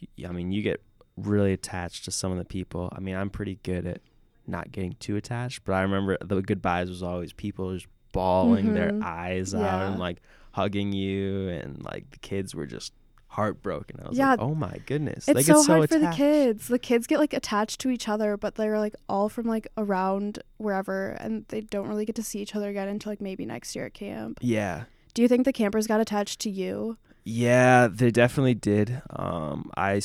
y- 0.00 0.26
I 0.28 0.32
mean, 0.32 0.52
you 0.52 0.62
get 0.62 0.80
really 1.18 1.52
attached 1.52 2.04
to 2.06 2.10
some 2.10 2.32
of 2.32 2.38
the 2.38 2.44
people. 2.46 2.90
I 2.96 3.00
mean, 3.00 3.14
I'm 3.14 3.28
pretty 3.30 3.58
good 3.62 3.86
at 3.86 4.00
not 4.46 4.72
getting 4.72 4.94
too 5.00 5.16
attached, 5.16 5.64
but 5.64 5.74
I 5.74 5.82
remember 5.82 6.16
the 6.22 6.40
goodbyes 6.40 6.88
was 6.88 7.02
always 7.02 7.32
people 7.34 7.72
just 7.74 7.86
bawling 8.16 8.74
their 8.74 8.90
Mhm. 8.90 9.02
eyes 9.04 9.54
out 9.54 9.82
and 9.90 9.98
like 10.00 10.20
hugging 10.52 10.92
you, 10.92 11.48
and 11.48 11.82
like 11.84 12.10
the 12.10 12.18
kids 12.18 12.54
were 12.54 12.66
just 12.66 12.92
heartbroken. 13.28 14.00
I 14.02 14.08
was 14.08 14.16
Yeah. 14.18 14.30
like, 14.30 14.40
oh 14.40 14.54
my 14.54 14.78
goodness, 14.86 15.28
It's 15.28 15.34
they 15.36 15.42
get 15.42 15.56
so 15.56 15.62
so 15.62 15.74
hard 15.76 15.88
for 15.90 15.98
the 15.98 16.04
attached. 16.06 16.16
kids. 16.16 16.68
The 16.68 16.78
kids 16.78 17.06
get 17.06 17.18
like 17.18 17.34
attached 17.34 17.80
to 17.82 17.90
each 17.90 18.08
other, 18.08 18.36
but 18.38 18.54
they're 18.54 18.78
like 18.78 18.94
all 19.08 19.28
from 19.28 19.46
like 19.46 19.68
around 19.76 20.38
wherever, 20.56 21.10
and 21.20 21.44
they 21.48 21.60
don't 21.60 21.86
really 21.88 22.06
get 22.06 22.16
to 22.16 22.22
see 22.22 22.40
each 22.40 22.56
other 22.56 22.70
again 22.70 22.88
until 22.88 23.12
like 23.12 23.20
maybe 23.20 23.44
next 23.44 23.76
year 23.76 23.86
at 23.86 23.94
camp. 23.94 24.38
Yeah. 24.40 24.84
Do 25.12 25.20
you 25.22 25.28
think 25.28 25.44
the 25.44 25.52
campers 25.52 25.86
got 25.86 26.00
attached 26.00 26.40
to 26.40 26.50
you? 26.50 26.96
Yeah, 27.24 27.88
they 27.88 28.10
definitely 28.10 28.54
did. 28.54 29.02
Um, 29.10 29.70
I, 29.76 30.00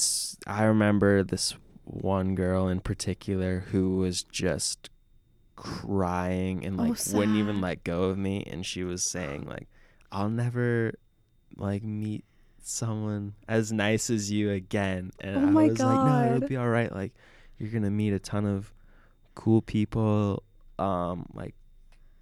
I 0.48 0.64
remember 0.64 1.24
this 1.24 1.54
one 1.86 2.36
girl 2.36 2.68
in 2.68 2.80
particular 2.82 3.66
who 3.72 3.98
was 3.98 4.24
just 4.24 4.90
crying 5.62 6.66
and 6.66 6.80
Oh, 6.80 6.84
like 6.86 6.98
wouldn't 7.14 7.38
even 7.38 7.62
let 7.62 7.84
go 7.84 8.06
of 8.06 8.18
me, 8.18 8.44
and 8.50 8.66
she 8.66 8.84
was 8.84 9.04
saying 9.04 9.46
like, 9.48 9.68
"I'll 10.12 10.30
never 10.30 10.94
like 11.56 11.84
meet 11.84 12.26
someone 12.64 13.36
as 13.48 13.72
nice 13.72 14.10
as 14.10 14.32
you 14.32 14.50
again." 14.50 15.12
And 15.20 15.38
Oh 15.56 15.60
I 15.60 15.68
was 15.68 15.80
like, 15.80 16.00
"No, 16.02 16.36
it'll 16.36 16.50
be 16.50 16.58
all 16.58 16.68
right. 16.68 16.92
Like, 16.92 17.14
you're 17.60 17.70
gonna 17.70 17.92
meet 17.92 18.12
a 18.12 18.18
ton 18.20 18.46
of 18.46 18.74
cool 19.36 19.62
people, 19.62 20.42
um, 20.80 21.28
like 21.36 21.54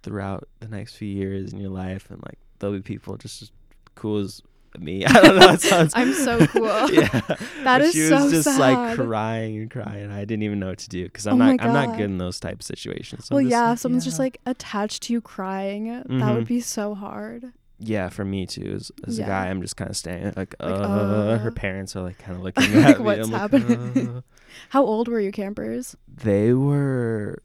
throughout 0.02 0.46
the 0.60 0.68
next 0.68 0.96
few 0.96 1.08
years 1.08 1.54
in 1.54 1.60
your 1.60 1.70
life, 1.70 2.10
and 2.10 2.22
like 2.22 2.38
there'll 2.58 2.76
be 2.76 2.82
people 2.82 3.16
just 3.16 3.40
as 3.40 3.50
cool 3.94 4.18
as 4.18 4.42
me. 4.78 5.04
I 5.06 5.12
don't 5.20 5.36
know. 5.36 5.48
It 5.52 5.60
sounds. 5.60 5.92
I'm 5.96 6.12
so 6.12 6.46
cool. 6.46 6.62
yeah, 6.92 7.20
That 7.64 7.82
is 7.82 7.92
she 7.92 8.06
so 8.08 8.22
was 8.24 8.32
just 8.32 8.58
like 8.58 8.94
crying 8.96 9.56
and 9.58 9.70
crying. 9.70 10.10
I 10.10 10.20
didn't 10.24 10.42
even 10.44 10.58
know 10.60 10.68
what 10.68 10.78
to 10.78 10.88
do 10.88 11.04
because 11.04 11.26
I'm 11.26 11.34
Oh 11.40 11.46
not. 11.52 11.62
I'm 11.62 11.72
not 11.72 11.96
good 11.96 12.04
in 12.06 12.18
those 12.18 12.38
type 12.38 12.56
of 12.60 12.62
situations. 12.62 13.24
So 13.26 13.34
well, 13.34 13.42
just 13.44 13.50
yeah, 13.50 13.64
like, 13.68 13.72
if 13.74 13.78
someone's 13.80 14.04
just 14.04 14.18
like 14.18 14.40
attached 14.46 15.02
to 15.04 15.12
you 15.12 15.20
crying, 15.20 15.88
that 15.88 16.06
Mhm. 16.08 16.34
would 16.36 16.46
be 16.46 16.60
so 16.60 16.94
hard. 16.94 17.52
Yeah, 17.82 18.10
for 18.10 18.24
me 18.26 18.44
too. 18.46 18.74
As, 18.76 18.92
as 19.06 19.18
a 19.18 19.22
guy, 19.24 19.48
I'm 19.48 19.62
just 19.62 19.76
kind 19.76 19.88
of 19.90 19.96
staying 19.96 20.34
like, 20.36 20.54
uh, 20.60 20.64
uh. 20.64 21.38
her 21.38 21.50
parents 21.50 21.96
are 21.96 22.02
like 22.02 22.18
kind 22.18 22.36
of 22.36 22.42
looking 22.44 22.74
Like, 22.74 22.84
at 22.84 22.98
me. 22.98 23.04
what's 23.04 23.28
like, 23.28 23.40
happening? 23.40 24.08
uh. 24.08 24.20
How 24.68 24.84
old 24.84 25.08
were 25.08 25.18
you 25.20 25.32
campers? 25.32 25.96
They 26.06 26.52
were 26.52 27.42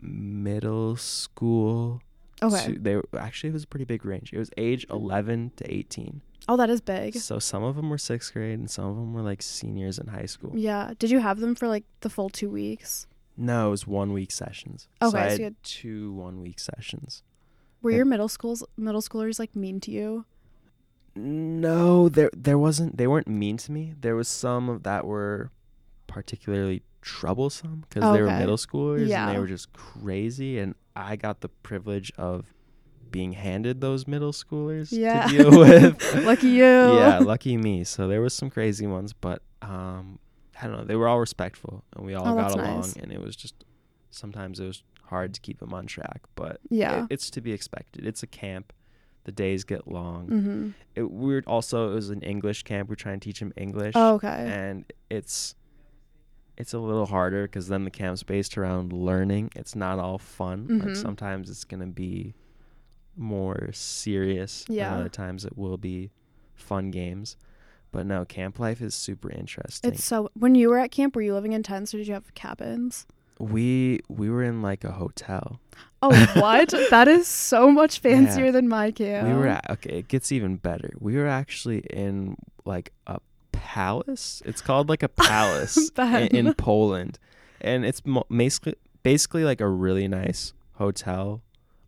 middle 0.00 0.96
school. 0.96 2.00
Okay. 2.42 2.72
they 2.72 2.96
were 2.96 3.04
actually 3.16 3.50
it 3.50 3.52
was 3.52 3.62
a 3.64 3.66
pretty 3.68 3.84
big 3.84 4.04
range. 4.04 4.32
It 4.32 4.38
was 4.38 4.50
age 4.56 4.84
11 4.90 5.52
to 5.58 5.72
18. 5.72 6.22
Oh, 6.48 6.56
that 6.56 6.70
is 6.70 6.80
big. 6.80 7.14
So 7.16 7.38
some 7.38 7.62
of 7.62 7.76
them 7.76 7.88
were 7.90 7.98
sixth 7.98 8.32
grade 8.32 8.58
and 8.58 8.70
some 8.70 8.86
of 8.86 8.96
them 8.96 9.12
were 9.14 9.22
like 9.22 9.42
seniors 9.42 9.98
in 9.98 10.08
high 10.08 10.26
school. 10.26 10.52
Yeah. 10.54 10.92
Did 10.98 11.10
you 11.10 11.20
have 11.20 11.40
them 11.40 11.54
for 11.54 11.68
like 11.68 11.84
the 12.00 12.10
full 12.10 12.28
two 12.30 12.50
weeks? 12.50 13.06
No, 13.36 13.68
it 13.68 13.70
was 13.70 13.86
one 13.86 14.12
week 14.12 14.30
sessions. 14.30 14.88
so 15.00 15.08
Okay, 15.08 15.18
I 15.18 15.22
so 15.22 15.28
had 15.30 15.38
you 15.38 15.44
had- 15.44 15.62
two 15.62 16.12
one 16.12 16.42
week 16.42 16.58
sessions. 16.60 17.22
Were 17.80 17.90
Yeah. 17.90 17.98
your 17.98 18.06
middle 18.06 18.28
schools 18.28 18.62
middle 18.76 19.00
schoolers 19.02 19.38
like 19.38 19.56
mean 19.56 19.80
to 19.80 19.90
you? 19.90 20.24
No, 21.14 22.08
there 22.08 22.30
there 22.36 22.58
wasn't. 22.58 22.96
They 22.96 23.06
weren't 23.06 23.28
mean 23.28 23.56
to 23.58 23.72
me. 23.72 23.94
There 24.00 24.16
was 24.16 24.28
some 24.28 24.68
of 24.68 24.82
that 24.84 25.06
were 25.06 25.50
particularly 26.06 26.82
troublesome 27.02 27.84
because 27.88 28.14
they 28.14 28.22
were 28.22 28.28
middle 28.28 28.56
schoolers 28.56 29.10
and 29.12 29.30
they 29.34 29.38
were 29.38 29.46
just 29.46 29.72
crazy. 29.72 30.58
And 30.58 30.74
I 30.96 31.16
got 31.16 31.40
the 31.40 31.48
privilege 31.48 32.12
of 32.16 32.54
being 33.12 33.32
handed 33.34 33.80
those 33.80 34.06
middle 34.08 34.32
schoolers 34.32 34.88
Yeah. 34.90 35.26
to 35.26 35.36
deal 35.36 35.50
with. 35.60 36.14
Lucky 36.24 36.48
you. 36.48 36.64
yeah, 36.64 37.18
lucky 37.18 37.56
me. 37.56 37.84
So 37.84 38.08
there 38.08 38.20
was 38.20 38.34
some 38.34 38.50
crazy 38.50 38.86
ones, 38.86 39.12
but 39.12 39.42
um, 39.62 40.18
I 40.60 40.66
don't 40.66 40.76
know. 40.78 40.84
They 40.84 40.96
were 40.96 41.06
all 41.06 41.20
respectful, 41.20 41.84
and 41.96 42.04
we 42.04 42.14
all 42.14 42.26
Oh, 42.26 42.34
got 42.34 42.50
along. 42.52 42.80
nice. 42.80 42.96
And 42.96 43.12
it 43.12 43.20
was 43.22 43.36
just 43.36 43.54
sometimes 44.10 44.58
it 44.58 44.66
was 44.66 44.82
hard 45.04 45.34
to 45.34 45.40
keep 45.40 45.58
them 45.60 45.72
on 45.72 45.86
track, 45.86 46.22
but 46.34 46.58
Yeah. 46.70 47.02
it- 47.04 47.08
it's 47.10 47.30
to 47.30 47.40
be 47.40 47.52
expected. 47.52 48.04
It's 48.06 48.22
a 48.22 48.26
camp. 48.26 48.72
The 49.24 49.32
days 49.32 49.62
get 49.62 49.86
long. 49.86 50.26
mm-hmm. 50.26 50.68
It, 50.96 51.08
we're 51.10 51.44
also 51.46 51.92
it 51.92 51.94
was 51.94 52.10
an 52.10 52.22
English 52.22 52.64
camp. 52.64 52.88
We're 52.88 52.96
trying 52.96 53.20
to 53.20 53.24
teach 53.24 53.38
them 53.38 53.52
English, 53.56 53.92
Oh, 53.94 54.14
okay. 54.14 54.28
and 54.50 54.84
it's 55.10 55.54
it's 56.58 56.74
a 56.74 56.78
little 56.78 57.06
harder 57.06 57.42
because 57.44 57.68
then 57.68 57.84
the 57.84 57.90
camp's 57.90 58.22
based 58.22 58.58
around 58.58 58.92
learning. 58.92 59.50
It's 59.56 59.74
not 59.76 59.98
all 59.98 60.18
fun. 60.18 60.66
Like 60.68 60.88
Mhm. 60.88 60.96
sometimes 60.96 61.48
it's 61.50 61.64
gonna 61.64 61.86
be 61.86 62.34
more 63.16 63.70
serious. 63.72 64.64
Yeah. 64.68 64.86
and 64.88 64.94
Yeah. 64.96 65.00
other 65.00 65.08
times 65.08 65.44
it 65.44 65.56
will 65.56 65.76
be 65.78 66.10
fun 66.54 66.90
games. 66.90 67.36
But 67.90 68.06
no, 68.06 68.24
camp 68.24 68.58
life 68.58 68.80
is 68.80 68.94
super 68.94 69.30
interesting. 69.30 69.92
It's 69.92 70.02
so. 70.04 70.30
When 70.34 70.54
you 70.54 70.70
were 70.70 70.78
at 70.78 70.90
camp, 70.90 71.14
were 71.14 71.20
you 71.22 71.34
living 71.34 71.52
in 71.52 71.62
tents 71.62 71.92
or 71.92 71.98
did 71.98 72.06
you 72.08 72.14
have 72.14 72.32
cabins? 72.34 73.06
we 73.38 73.98
we 74.08 74.30
were 74.30 74.42
in 74.42 74.62
like 74.62 74.84
a 74.84 74.92
hotel. 74.92 75.58
Oh, 76.00 76.10
what? 76.36 76.68
that 76.90 77.08
is 77.08 77.26
so 77.26 77.70
much 77.70 77.98
fancier 77.98 78.52
than 78.52 78.68
my 78.68 78.90
camp. 78.92 79.26
We 79.26 79.34
were 79.34 79.48
at 79.48 79.68
okay. 79.68 79.98
It 79.98 80.08
gets 80.08 80.30
even 80.32 80.56
better. 80.56 80.90
We 81.00 81.16
were 81.16 81.26
actually 81.26 81.78
in 81.90 82.36
like 82.64 82.92
a 83.06 83.18
palace. 83.50 84.42
It's 84.44 84.60
called 84.60 84.88
like 84.88 85.02
a 85.02 85.08
palace 85.28 85.90
in, 85.98 86.28
in 86.28 86.54
Poland, 86.68 87.18
and 87.60 87.84
it's 87.84 88.04
mo- 88.06 88.26
basically 88.34 88.74
basically 89.02 89.44
like 89.44 89.60
a 89.60 89.68
really 89.68 90.08
nice 90.08 90.52
hotel. 90.74 91.42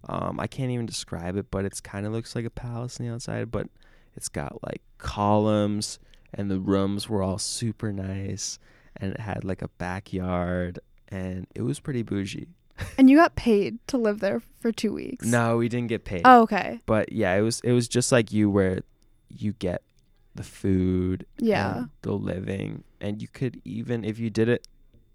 Um, 0.08 0.38
I 0.40 0.46
can't 0.46 0.70
even 0.70 0.86
describe 0.86 1.36
it, 1.36 1.46
but 1.50 1.64
it's 1.64 1.80
kind 1.80 2.06
of 2.06 2.12
looks 2.12 2.34
like 2.36 2.44
a 2.44 2.50
palace 2.50 3.00
on 3.00 3.06
the 3.06 3.12
outside. 3.12 3.50
But 3.50 3.68
it's 4.16 4.28
got 4.28 4.62
like 4.62 4.82
columns, 4.98 5.98
and 6.32 6.50
the 6.50 6.60
rooms 6.60 7.08
were 7.08 7.22
all 7.22 7.38
super 7.38 7.92
nice, 7.92 8.58
and 8.96 9.12
it 9.12 9.20
had 9.20 9.44
like 9.44 9.62
a 9.62 9.68
backyard, 9.78 10.78
and 11.08 11.46
it 11.54 11.62
was 11.62 11.80
pretty 11.80 12.02
bougie. 12.02 12.48
And 12.98 13.08
you 13.08 13.16
got 13.16 13.36
paid 13.36 13.78
to 13.86 13.96
live 13.98 14.18
there 14.18 14.40
for 14.60 14.72
two 14.72 14.92
weeks. 14.92 15.24
No, 15.24 15.56
we 15.58 15.68
didn't 15.68 15.86
get 15.88 16.04
paid. 16.04 16.22
Oh, 16.24 16.42
okay. 16.42 16.80
but 16.86 17.12
yeah, 17.12 17.32
it 17.34 17.40
was 17.40 17.60
it 17.60 17.70
was 17.72 17.86
just 17.88 18.10
like 18.10 18.32
you 18.32 18.50
where 18.50 18.80
you 19.28 19.52
get 19.54 19.82
the 20.34 20.42
food, 20.42 21.24
Yeah. 21.38 21.76
and 21.78 21.90
the 22.02 22.12
living, 22.12 22.82
and 23.00 23.22
you 23.22 23.28
could 23.28 23.60
even 23.64 24.04
if 24.04 24.18
you 24.18 24.28
did 24.28 24.48
it 24.48 24.66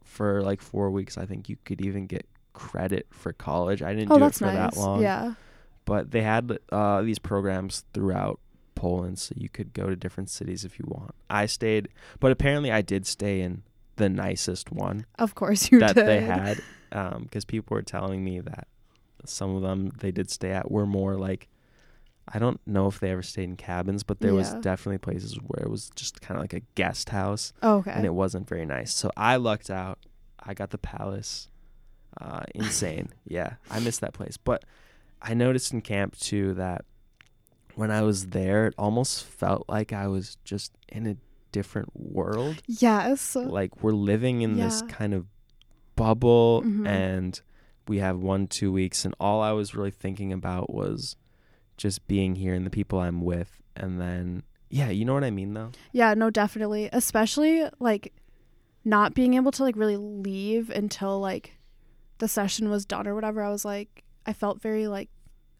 for 0.05 0.41
like 0.41 0.61
four 0.61 0.89
weeks, 0.89 1.17
I 1.17 1.25
think 1.25 1.49
you 1.49 1.57
could 1.65 1.81
even 1.81 2.07
get 2.07 2.25
credit 2.59 3.07
for 3.11 3.31
college. 3.33 3.81
I 3.81 3.93
didn't 3.93 4.11
Oh, 4.11 4.17
do 4.19 4.25
it 4.25 4.33
for 4.35 4.45
nice. 4.45 4.75
that 4.75 4.79
long, 4.79 5.01
Yeah. 5.01 5.33
but 5.85 6.11
they 6.11 6.21
had 6.21 6.57
uh, 6.71 7.01
these 7.01 7.19
programs 7.19 7.83
throughout 7.93 8.39
Poland, 8.75 9.17
so 9.19 9.33
you 9.37 9.49
could 9.49 9.73
go 9.73 9.89
to 9.89 9.95
different 9.95 10.29
cities 10.29 10.65
if 10.65 10.77
you 10.79 10.85
want. 10.87 11.15
I 11.29 11.45
stayed, 11.45 11.89
but 12.19 12.31
apparently 12.31 12.71
I 12.71 12.81
did 12.81 13.05
stay 13.05 13.41
in 13.41 13.63
the 13.95 14.09
nicest 14.09 14.71
one 14.71 15.05
Of 15.17 15.35
course 15.35 15.71
you 15.71 15.79
that 15.79 15.95
did. 15.95 16.05
they 16.07 16.21
had 16.21 16.61
because 17.21 17.45
people 17.45 17.75
were 17.75 17.81
telling 17.81 18.23
me 18.23 18.39
that 18.39 18.67
some 19.25 19.55
of 19.55 19.61
them 19.61 19.91
they 19.99 20.11
did 20.11 20.29
stay 20.31 20.51
at 20.51 20.71
were 20.71 20.85
more 20.85 21.15
like 21.17 21.49
I 22.31 22.39
don't 22.39 22.61
know 22.65 22.87
if 22.87 22.99
they 22.99 23.11
ever 23.11 23.21
stayed 23.23 23.43
in 23.49 23.55
cabins, 23.57 24.03
but 24.03 24.19
there 24.21 24.33
was 24.35 24.53
definitely 24.61 24.99
places 24.99 25.35
where 25.47 25.65
it 25.65 25.69
was 25.69 25.89
just 25.95 26.21
kind 26.21 26.37
of 26.37 26.43
like 26.43 26.53
a 26.53 26.61
guest 26.75 27.09
house 27.09 27.51
Oh, 27.63 27.77
okay. 27.79 27.91
and 27.91 28.05
it 28.05 28.13
wasn't 28.13 28.47
very 28.47 28.65
nice. 28.65 28.93
So 28.93 29.09
I 29.17 29.35
lucked 29.37 29.69
out. 29.71 29.97
I 30.39 30.53
got 30.53 30.69
the 30.69 30.77
palace. 30.77 31.49
Uh, 32.19 32.43
insane. 32.53 33.09
yeah, 33.25 33.53
I 33.71 33.79
miss 33.79 33.99
that 33.99 34.13
place. 34.13 34.37
But 34.37 34.65
I 35.21 35.33
noticed 35.33 35.73
in 35.73 35.81
camp 35.81 36.17
too 36.17 36.53
that 36.55 36.85
when 37.75 37.91
I 37.91 38.01
was 38.01 38.27
there, 38.27 38.67
it 38.67 38.73
almost 38.77 39.23
felt 39.25 39.65
like 39.69 39.93
I 39.93 40.07
was 40.07 40.37
just 40.43 40.73
in 40.89 41.07
a 41.07 41.15
different 41.51 41.89
world 41.95 42.61
yes. 42.67 43.35
like 43.35 43.81
we're 43.81 43.91
living 43.91 44.43
in 44.43 44.55
this 44.55 44.83
kind 44.83 45.15
of 45.15 45.25
bubble 45.95 46.61
Mhm. 46.63 46.87
and 46.87 47.41
we 47.87 47.97
have 47.97 48.19
one 48.19 48.45
two 48.45 48.71
weeks 48.71 49.03
and 49.03 49.15
all 49.19 49.41
i 49.41 49.51
was 49.51 49.73
really 49.73 49.89
thinking 49.89 50.31
about 50.31 50.71
was 50.71 51.15
just 51.75 52.07
being 52.07 52.35
here 52.35 52.53
and 52.53 52.67
the 52.67 52.69
people 52.69 52.99
i'm 52.99 53.21
with 53.21 53.63
and 53.75 53.99
then 53.99 54.43
yeah 54.69 54.89
you 54.91 55.03
know 55.05 55.15
what 55.15 55.23
i 55.23 55.31
mean 55.31 55.53
though 55.55 55.71
Yeah, 55.91 56.13
no, 56.13 56.29
definitely. 56.29 56.87
Especially 56.93 57.67
like 57.79 58.13
not 58.85 59.15
being 59.15 59.33
able 59.33 59.51
to 59.53 59.63
like 59.63 59.75
really 59.75 59.97
leave 59.97 60.69
until 60.69 61.19
like 61.19 61.55
the 62.19 62.27
session 62.27 62.69
was 62.69 62.85
done 62.85 63.07
or 63.07 63.15
whatever. 63.15 63.41
I 63.41 63.49
was 63.49 63.65
like 63.65 64.03
I 64.25 64.33
felt 64.33 64.61
very 64.61 64.87
like 64.87 65.09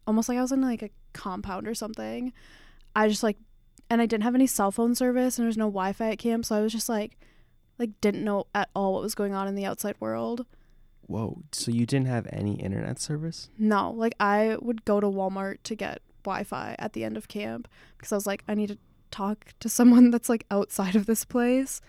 almost 0.06 0.28
like 0.28 0.38
I 0.38 0.42
was 0.42 0.52
in 0.52 0.62
like 0.62 0.82
a 0.82 0.90
compound 1.12 1.66
or 1.66 1.74
something. 1.74 2.32
I 2.94 3.08
just 3.08 3.22
like 3.22 3.36
and 3.88 4.00
I 4.00 4.06
didn't 4.06 4.22
have 4.22 4.34
any 4.34 4.46
cell 4.46 4.70
phone 4.70 4.94
service 4.94 5.36
and 5.36 5.44
there 5.44 5.48
was 5.48 5.56
no 5.56 5.66
Wi-Fi 5.66 6.10
at 6.12 6.18
camp, 6.18 6.44
so 6.44 6.56
I 6.56 6.60
was 6.60 6.72
just 6.72 6.88
like 6.88 7.18
like 7.78 7.90
didn't 8.00 8.24
know 8.24 8.46
at 8.54 8.68
all 8.74 8.92
what 8.92 9.02
was 9.02 9.14
going 9.14 9.34
on 9.34 9.48
in 9.48 9.54
the 9.54 9.64
outside 9.64 9.96
world. 10.00 10.46
whoa 11.06 11.42
so 11.50 11.70
you 11.70 11.86
didn't 11.86 12.06
have 12.06 12.26
any 12.32 12.54
internet 12.60 13.00
service 13.00 13.48
No, 13.58 13.90
like 13.90 14.14
I 14.20 14.56
would 14.60 14.84
go 14.84 15.00
to 15.00 15.06
Walmart 15.06 15.58
to 15.64 15.74
get 15.74 16.02
Wi-Fi 16.24 16.76
at 16.78 16.92
the 16.92 17.04
end 17.04 17.16
of 17.16 17.28
camp 17.28 17.66
because 17.96 18.12
I 18.12 18.16
was 18.16 18.26
like, 18.26 18.44
I 18.46 18.54
need 18.54 18.68
to 18.68 18.78
talk 19.10 19.54
to 19.60 19.68
someone 19.68 20.10
that's 20.14 20.28
like 20.28 20.44
outside 20.50 20.94
of 20.94 21.06
this 21.06 21.24
place. 21.24 21.80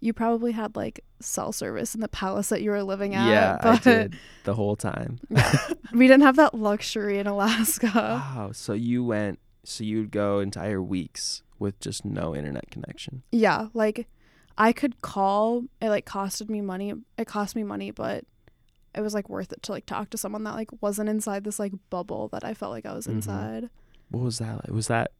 You 0.00 0.12
probably 0.12 0.52
had 0.52 0.76
like 0.76 1.04
cell 1.20 1.52
service 1.52 1.94
in 1.94 2.00
the 2.00 2.08
palace 2.08 2.48
that 2.50 2.62
you 2.62 2.70
were 2.70 2.82
living 2.82 3.14
at. 3.14 3.26
yeah 3.28 3.56
i 3.60 3.76
did 3.78 4.16
the 4.44 4.54
whole 4.54 4.76
time 4.76 5.18
Yeah, 5.28 5.52
we 5.92 6.06
didn't 6.06 6.22
have 6.22 6.36
that 6.36 6.54
luxury 6.54 7.18
in 7.18 7.26
Alaska. 7.26 7.90
wow 7.94 8.50
so 8.52 8.72
you 8.74 9.02
went 9.04 9.38
so 9.64 9.82
you'd 9.84 10.10
go 10.12 10.38
entire 10.38 10.80
weeks 10.82 11.42
with 11.58 11.78
just 11.80 12.04
no 12.04 12.34
internet 12.36 12.70
connection 12.70 13.22
Yeah, 13.32 13.68
like 13.74 14.06
I 14.56 14.72
could 14.72 15.00
call. 15.02 15.64
It 15.80 15.88
like 15.88 16.04
costed 16.04 16.48
me 16.50 16.60
money. 16.60 16.92
It 17.16 17.26
cost 17.28 17.54
me 17.54 17.62
money, 17.62 17.92
but 17.92 18.24
it 18.92 19.00
was 19.02 19.14
like 19.14 19.28
worth 19.28 19.52
it 19.52 19.62
to 19.64 19.72
like 19.72 19.86
talk 19.86 20.10
to 20.10 20.18
someone 20.18 20.42
that 20.44 20.54
like 20.54 20.70
wasn't 20.80 21.08
inside 21.08 21.44
this 21.44 21.58
like 21.60 21.72
bubble 21.90 22.26
that 22.32 22.44
I 22.44 22.54
felt 22.54 22.72
like 22.72 22.84
I 22.86 22.92
was 22.94 23.06
Mhm. 23.06 23.12
inside. 23.14 23.70
what 24.10 24.24
was 24.24 24.38
that 24.38 24.54
like 24.64 24.70
was 24.70 24.88
that 24.88 25.10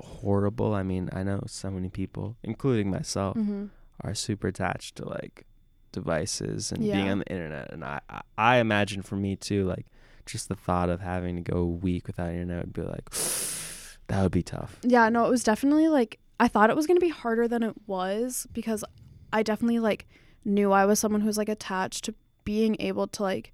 horrible 0.00 0.74
i 0.74 0.82
mean 0.82 1.08
i 1.12 1.22
know 1.22 1.42
so 1.46 1.70
many 1.70 1.88
people 1.88 2.36
including 2.42 2.90
myself 2.90 3.36
Mm-hmm. 3.36 3.66
Are 4.06 4.14
super 4.14 4.48
attached 4.48 4.96
to 4.96 5.08
like 5.08 5.44
devices 5.92 6.72
and 6.72 6.82
being 6.82 7.08
on 7.08 7.18
the 7.18 7.28
internet. 7.30 7.72
And 7.72 7.84
I, 7.84 8.00
I 8.08 8.20
i 8.38 8.56
imagine 8.58 9.02
for 9.02 9.16
me 9.16 9.36
too 9.36 9.64
like 9.64 9.86
just 10.24 10.48
the 10.48 10.54
thought 10.54 10.90
of 10.90 11.00
having 11.00 11.36
to 11.36 11.42
go 11.42 11.58
a 11.58 11.64
week 11.64 12.06
without 12.06 12.30
internet 12.30 12.66
would 12.66 12.72
be 12.72 12.82
like 12.82 13.10
that 14.08 14.22
would 14.22 14.32
be 14.32 14.42
tough. 14.42 14.78
Yeah, 14.82 15.08
no, 15.08 15.26
it 15.26 15.30
was 15.30 15.42
definitely 15.42 15.88
like 15.88 16.18
I 16.38 16.48
thought 16.48 16.70
it 16.70 16.76
was 16.76 16.86
going 16.86 16.98
to 16.98 17.06
be 17.06 17.10
harder 17.10 17.48
than 17.48 17.62
it 17.62 17.74
was 17.86 18.46
because 18.52 18.84
I 19.32 19.42
definitely 19.42 19.80
like 19.80 20.06
knew 20.44 20.70
I 20.72 20.84
was 20.84 20.98
someone 20.98 21.22
who 21.22 21.26
was 21.26 21.38
like 21.38 21.48
attached 21.48 22.04
to 22.04 22.14
being 22.44 22.76
able 22.78 23.08
to 23.08 23.22
like 23.22 23.52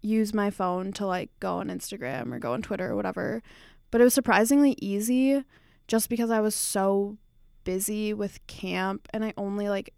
use 0.00 0.32
my 0.32 0.50
phone 0.50 0.92
to 0.92 1.06
like 1.06 1.30
go 1.40 1.56
on 1.56 1.68
Instagram 1.68 2.32
or 2.32 2.38
go 2.38 2.52
on 2.52 2.62
Twitter 2.62 2.90
or 2.90 2.96
whatever. 2.96 3.42
But 3.90 4.00
it 4.00 4.04
was 4.04 4.14
surprisingly 4.14 4.74
easy 4.80 5.44
just 5.86 6.08
because 6.08 6.30
I 6.30 6.40
was 6.40 6.54
so 6.54 7.16
busy 7.68 8.14
with 8.14 8.46
camp 8.46 9.06
and 9.12 9.22
I 9.22 9.34
only 9.36 9.68
like 9.68 9.92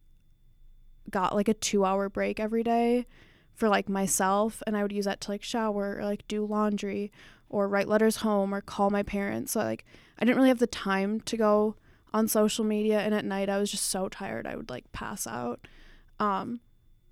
got 1.08 1.36
like 1.36 1.48
a 1.48 1.54
2-hour 1.54 2.08
break 2.08 2.40
every 2.40 2.64
day 2.64 3.06
for 3.54 3.68
like 3.68 3.88
myself 3.88 4.60
and 4.66 4.76
I 4.76 4.82
would 4.82 4.90
use 4.90 5.04
that 5.04 5.20
to 5.20 5.30
like 5.30 5.44
shower 5.44 5.98
or 6.00 6.04
like 6.04 6.26
do 6.26 6.44
laundry 6.44 7.12
or 7.48 7.68
write 7.68 7.86
letters 7.86 8.16
home 8.16 8.52
or 8.52 8.60
call 8.60 8.90
my 8.90 9.04
parents. 9.04 9.52
So 9.52 9.60
like 9.60 9.84
I 10.18 10.24
didn't 10.24 10.38
really 10.38 10.48
have 10.48 10.58
the 10.58 10.66
time 10.66 11.20
to 11.20 11.36
go 11.36 11.76
on 12.12 12.26
social 12.26 12.64
media 12.64 12.98
and 13.02 13.14
at 13.14 13.24
night 13.24 13.48
I 13.48 13.58
was 13.58 13.70
just 13.70 13.86
so 13.86 14.08
tired 14.08 14.48
I 14.48 14.56
would 14.56 14.68
like 14.68 14.90
pass 14.90 15.24
out. 15.28 15.68
Um 16.18 16.58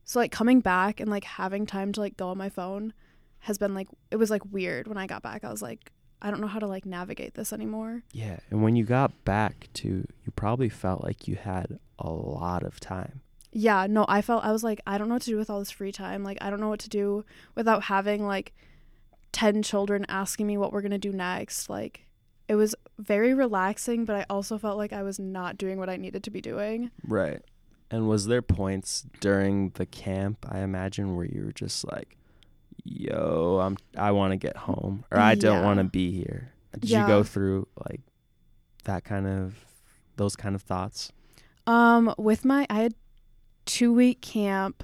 so 0.03 0.19
like 0.19 0.33
coming 0.33 0.59
back 0.59 0.99
and 0.99 1.09
like 1.09 1.23
having 1.23 1.67
time 1.67 1.93
to 1.93 2.01
like 2.01 2.17
go 2.17 2.31
on 2.31 2.37
my 2.37 2.49
phone 2.49 2.93
has 3.39 3.59
been 3.59 3.75
like 3.75 3.87
it 4.11 4.17
was 4.17 4.29
like 4.29 4.43
weird 4.51 4.89
when 4.89 4.99
I 4.99 5.07
got 5.07 5.23
back. 5.23 5.45
I 5.45 5.53
was 5.53 5.63
like 5.63 5.93
I 6.21 6.31
don't 6.31 6.41
know 6.41 6.47
how 6.49 6.59
to 6.59 6.67
like 6.67 6.85
navigate 6.87 7.35
this 7.35 7.53
anymore. 7.53 8.03
yeah 8.13 8.39
and 8.51 8.63
when 8.63 8.77
you 8.77 8.85
got 8.85 9.25
back 9.25 9.69
to 9.75 9.89
you 9.89 10.33
probably 10.37 10.69
felt 10.69 11.03
like 11.05 11.29
you 11.29 11.37
had 11.37 11.79
a 11.99 12.11
lot 12.11 12.63
of 12.63 12.79
time 12.81 13.21
Yeah, 13.51 13.87
no, 13.89 14.05
I 14.09 14.21
felt 14.23 14.45
I 14.45 14.53
was 14.53 14.63
like 14.63 14.81
I 14.87 14.99
don't 14.99 15.09
know 15.09 15.15
what 15.15 15.23
to 15.23 15.31
do 15.31 15.39
with 15.39 15.49
all 15.51 15.59
this 15.59 15.71
free 15.71 15.91
time. 15.93 16.23
Like 16.23 16.39
I 16.41 16.51
don't 16.51 16.61
know 16.61 16.69
what 16.69 16.81
to 16.81 16.89
do 16.89 17.25
without 17.55 17.85
having 17.85 18.27
like 18.27 18.53
10 19.33 19.63
children 19.63 20.05
asking 20.09 20.47
me 20.47 20.57
what 20.59 20.73
we're 20.73 20.83
going 20.83 20.91
to 20.93 20.99
do 20.99 21.13
next. 21.13 21.69
Like 21.71 22.07
it 22.47 22.55
was 22.57 22.75
very 22.99 23.33
relaxing, 23.35 24.05
but 24.05 24.17
I 24.17 24.27
also 24.29 24.59
felt 24.59 24.77
like 24.77 24.93
I 24.93 25.03
was 25.03 25.19
not 25.19 25.57
doing 25.59 25.79
what 25.79 25.89
I 25.91 25.97
needed 25.97 26.23
to 26.25 26.31
be 26.31 26.41
doing. 26.41 26.91
right 27.07 27.41
and 27.91 28.07
was 28.07 28.27
there 28.27 28.43
points 28.43 29.07
during 29.21 29.71
the 29.81 29.87
camp 29.87 30.45
i 30.51 30.59
imagine 30.61 31.17
where 31.17 31.25
you 31.25 31.43
were 31.47 31.53
just 31.53 31.91
like 31.91 32.18
yo 32.91 33.59
i'm 33.63 33.77
i 33.97 34.11
want 34.11 34.31
to 34.33 34.37
get 34.37 34.57
home 34.57 35.05
or 35.11 35.19
i 35.19 35.35
don't 35.35 35.59
Yeah. 35.59 35.65
want 35.65 35.79
to 35.79 35.85
be 35.85 36.11
here 36.13 36.53
did 36.79 36.91
Yeah. 36.91 37.03
you 37.03 37.07
go 37.07 37.23
through 37.23 37.67
like 37.89 38.01
that 38.85 39.05
kind 39.05 39.27
of 39.27 39.55
those 40.17 40.35
kind 40.37 40.55
of 40.55 40.63
thoughts 40.63 41.13
Um 41.67 42.15
with 42.17 42.45
my 42.45 42.67
I 42.71 42.77
had 42.83 42.95
2 43.67 43.93
week 43.93 44.21
camp 44.23 44.83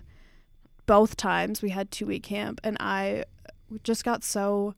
both 0.86 1.16
times 1.16 1.62
we 1.62 1.70
had 1.70 1.90
two 1.90 2.04
week 2.04 2.22
camp, 2.24 2.60
and 2.62 2.76
I 2.78 3.24
just 3.82 4.04
got 4.04 4.22
so 4.22 4.74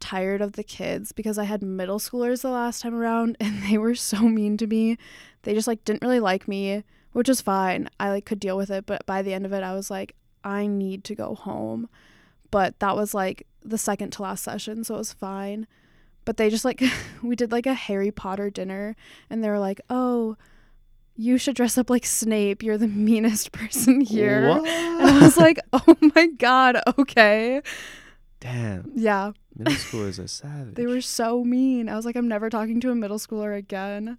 tired 0.00 0.42
of 0.42 0.52
the 0.54 0.64
kids 0.64 1.12
because 1.12 1.38
I 1.38 1.44
had 1.44 1.62
middle 1.62 2.00
schoolers 2.00 2.42
the 2.42 2.50
last 2.50 2.82
time 2.82 2.94
around, 2.96 3.36
and 3.40 3.62
they 3.62 3.78
were 3.78 3.94
so 3.94 4.22
mean 4.22 4.56
to 4.56 4.66
me. 4.66 4.98
They 5.42 5.54
just 5.54 5.68
like 5.68 5.84
didn't 5.84 6.02
really 6.02 6.18
like 6.18 6.48
me, 6.48 6.82
which 7.12 7.28
is 7.28 7.40
fine. 7.40 7.88
I 8.00 8.10
like 8.10 8.24
could 8.26 8.40
deal 8.40 8.56
with 8.56 8.70
it, 8.70 8.86
but 8.86 9.06
by 9.06 9.22
the 9.22 9.32
end 9.32 9.46
of 9.46 9.52
it, 9.52 9.62
I 9.62 9.72
was 9.74 9.88
like, 9.90 10.16
I 10.42 10.66
need 10.66 11.04
to 11.04 11.14
go 11.14 11.36
home. 11.36 11.88
But 12.54 12.78
that 12.78 12.96
was 12.96 13.14
like 13.14 13.46
the 13.64 13.78
second 13.78 14.12
to 14.12 14.22
last 14.22 14.44
session, 14.44 14.84
so 14.84 14.94
it 14.94 14.98
was 14.98 15.12
fine. 15.12 15.66
But 16.24 16.36
they 16.36 16.48
just 16.50 16.64
like 16.64 16.82
we 17.22 17.34
did 17.36 17.50
like 17.52 17.66
a 17.66 17.74
Harry 17.74 18.10
Potter 18.10 18.48
dinner, 18.48 18.96
and 19.28 19.42
they 19.42 19.48
were 19.48 19.58
like, 19.58 19.80
oh 19.90 20.36
you 21.16 21.38
should 21.38 21.54
dress 21.54 21.78
up 21.78 21.90
like 21.90 22.04
Snape. 22.04 22.62
You're 22.62 22.78
the 22.78 22.88
meanest 23.10 23.52
person 23.52 24.00
here. 24.00 24.48
What? 24.48 24.66
And 24.66 25.10
I 25.10 25.20
was 25.22 25.36
like, 25.36 25.58
oh 25.72 25.96
my 26.14 26.26
God, 26.26 26.76
okay. 26.98 27.62
Damn. 28.40 28.90
Yeah, 28.94 29.32
Middle 29.56 29.74
schoolers 29.74 30.22
are 30.22 30.28
savage. 30.28 30.74
they 30.74 30.86
were 30.86 31.00
so 31.00 31.44
mean. 31.44 31.88
I 31.88 31.96
was 31.96 32.04
like, 32.04 32.16
I'm 32.16 32.28
never 32.28 32.50
talking 32.50 32.80
to 32.80 32.90
a 32.90 32.94
middle 32.94 33.18
schooler 33.18 33.56
again. 33.56 34.18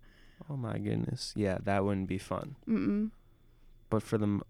Oh 0.50 0.58
my 0.58 0.78
goodness. 0.78 1.34
Yeah, 1.36 1.58
that 1.64 1.84
wouldn't 1.84 2.08
be 2.08 2.18
fun. 2.18 2.56
Mm-mm. 2.68 3.12
But 3.90 4.02
for 4.02 4.18
them, 4.18 4.42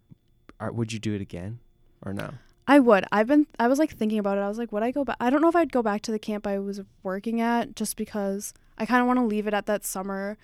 are, 0.59 0.71
would 0.71 0.93
you 0.93 0.99
do 0.99 1.13
it 1.13 1.21
again 1.21 1.59
or 2.03 2.13
no? 2.13 2.31
I 2.67 2.79
would. 2.79 3.05
I've 3.11 3.27
been, 3.27 3.45
I 3.59 3.67
was 3.67 3.77
like 3.77 3.95
thinking 3.95 4.17
about 4.17 4.37
it. 4.37 4.41
I 4.41 4.47
was 4.47 4.57
like, 4.57 4.71
would 4.71 4.83
I 4.83 4.91
go 4.91 5.03
back? 5.03 5.17
I 5.19 5.29
don't 5.29 5.41
know 5.41 5.49
if 5.49 5.55
I'd 5.55 5.71
go 5.71 5.83
back 5.83 6.01
to 6.03 6.11
the 6.11 6.19
camp 6.19 6.47
I 6.47 6.57
was 6.57 6.81
working 7.03 7.39
at 7.39 7.75
just 7.75 7.95
because 7.95 8.53
I 8.77 8.85
kind 8.85 9.01
of 9.01 9.07
want 9.07 9.19
to 9.19 9.25
leave 9.25 9.47
it 9.47 9.53
at 9.53 9.67
that 9.67 9.85
summer. 9.85 10.37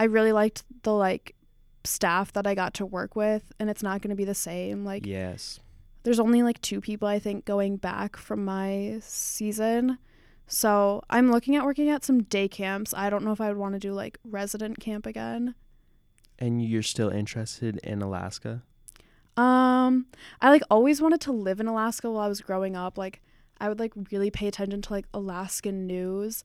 I 0.00 0.04
really 0.04 0.32
liked 0.32 0.64
the 0.82 0.94
like 0.94 1.34
staff 1.84 2.32
that 2.32 2.46
I 2.46 2.54
got 2.54 2.74
to 2.74 2.86
work 2.86 3.16
with, 3.16 3.52
and 3.58 3.68
it's 3.68 3.82
not 3.82 4.00
going 4.00 4.10
to 4.10 4.16
be 4.16 4.24
the 4.24 4.34
same. 4.34 4.84
Like, 4.84 5.04
yes. 5.04 5.60
there's 6.04 6.20
only 6.20 6.42
like 6.42 6.60
two 6.60 6.80
people 6.80 7.06
I 7.06 7.18
think 7.18 7.44
going 7.44 7.76
back 7.76 8.16
from 8.16 8.44
my 8.44 8.98
season. 9.02 9.98
So 10.46 11.02
I'm 11.10 11.30
looking 11.30 11.56
at 11.56 11.64
working 11.64 11.90
at 11.90 12.04
some 12.04 12.22
day 12.22 12.48
camps. 12.48 12.94
I 12.94 13.10
don't 13.10 13.24
know 13.24 13.32
if 13.32 13.40
I 13.40 13.48
would 13.48 13.58
want 13.58 13.74
to 13.74 13.78
do 13.78 13.92
like 13.92 14.18
resident 14.24 14.80
camp 14.80 15.04
again. 15.04 15.54
And 16.38 16.64
you're 16.64 16.82
still 16.82 17.10
interested 17.10 17.78
in 17.78 18.00
Alaska? 18.00 18.62
Um, 19.38 20.06
I 20.40 20.50
like 20.50 20.62
always 20.70 21.00
wanted 21.00 21.20
to 21.22 21.32
live 21.32 21.60
in 21.60 21.66
Alaska 21.68 22.10
while 22.10 22.22
I 22.22 22.28
was 22.28 22.40
growing 22.40 22.76
up. 22.76 22.98
Like 22.98 23.22
I 23.60 23.68
would 23.68 23.78
like 23.78 23.92
really 24.10 24.30
pay 24.30 24.48
attention 24.48 24.82
to 24.82 24.92
like 24.92 25.06
Alaskan 25.14 25.86
news. 25.86 26.44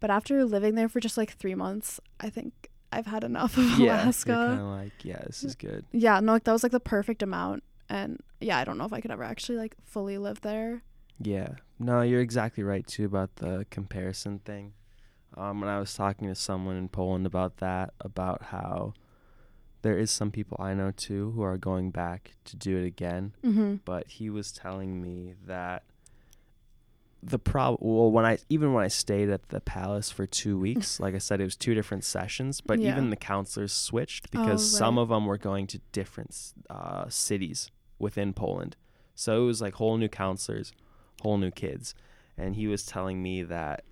But 0.00 0.10
after 0.10 0.44
living 0.44 0.74
there 0.74 0.88
for 0.88 0.98
just 1.00 1.16
like 1.16 1.32
three 1.34 1.54
months, 1.54 2.00
I 2.18 2.28
think 2.30 2.68
I've 2.90 3.06
had 3.06 3.22
enough 3.24 3.56
of 3.56 3.78
Yeah. 3.78 4.02
Alaska. 4.04 4.32
kind 4.34 4.60
of 4.60 4.66
like, 4.66 4.92
yeah, 5.04 5.22
this 5.26 5.44
is 5.44 5.54
good. 5.54 5.84
Yeah, 5.92 6.20
no, 6.20 6.32
like 6.32 6.44
that 6.44 6.52
was 6.52 6.62
like 6.62 6.72
the 6.72 6.80
perfect 6.80 7.22
amount. 7.22 7.62
And 7.88 8.20
yeah, 8.40 8.58
I 8.58 8.64
don't 8.64 8.78
know 8.78 8.84
if 8.84 8.92
I 8.92 9.00
could 9.00 9.10
ever 9.10 9.22
actually 9.22 9.58
like 9.58 9.76
fully 9.84 10.18
live 10.18 10.40
there. 10.40 10.82
Yeah. 11.20 11.50
No, 11.78 12.00
you're 12.02 12.20
exactly 12.20 12.64
right 12.64 12.86
too 12.86 13.04
about 13.04 13.36
the 13.36 13.66
comparison 13.70 14.40
thing. 14.40 14.72
Um, 15.36 15.60
when 15.60 15.70
I 15.70 15.78
was 15.78 15.94
talking 15.94 16.28
to 16.28 16.34
someone 16.34 16.76
in 16.76 16.88
Poland 16.88 17.26
about 17.26 17.58
that, 17.58 17.94
about 18.00 18.42
how 18.44 18.92
there 19.82 19.98
is 19.98 20.10
some 20.10 20.30
people 20.30 20.56
I 20.60 20.74
know 20.74 20.90
too 20.92 21.32
who 21.32 21.42
are 21.42 21.56
going 21.58 21.90
back 21.90 22.32
to 22.44 22.56
do 22.56 22.76
it 22.78 22.86
again, 22.86 23.34
Mm-hmm. 23.44 23.76
but 23.84 24.06
he 24.08 24.30
was 24.30 24.50
telling 24.52 25.00
me 25.02 25.34
that 25.46 25.82
the 27.24 27.38
prob 27.38 27.76
well 27.80 28.10
when 28.10 28.24
I 28.24 28.38
even 28.48 28.72
when 28.72 28.84
I 28.84 28.88
stayed 28.88 29.30
at 29.30 29.48
the 29.50 29.60
palace 29.60 30.10
for 30.10 30.26
two 30.26 30.58
weeks, 30.58 30.98
like 31.04 31.14
I 31.14 31.18
said, 31.18 31.40
it 31.40 31.44
was 31.44 31.56
two 31.56 31.74
different 31.74 32.04
sessions, 32.04 32.60
but 32.60 32.80
Yeah. 32.80 32.90
even 32.90 33.10
the 33.10 33.16
counselors 33.16 33.72
switched 33.72 34.26
Oh, 34.26 34.28
because 34.32 34.68
some 34.68 34.98
of 34.98 35.08
them 35.08 35.26
were 35.26 35.38
going 35.38 35.66
to 35.68 35.78
different 35.92 36.36
uh, 36.68 37.08
cities 37.08 37.70
within 37.98 38.32
Poland, 38.32 38.76
so 39.14 39.42
it 39.42 39.46
was 39.46 39.60
like 39.62 39.74
whole 39.74 39.96
new 39.98 40.08
counselors, 40.08 40.72
whole 41.22 41.38
new 41.38 41.52
kids, 41.52 41.94
and 42.36 42.56
he 42.56 42.66
was 42.66 42.84
telling 42.84 43.22
me 43.22 43.42
that 43.44 43.84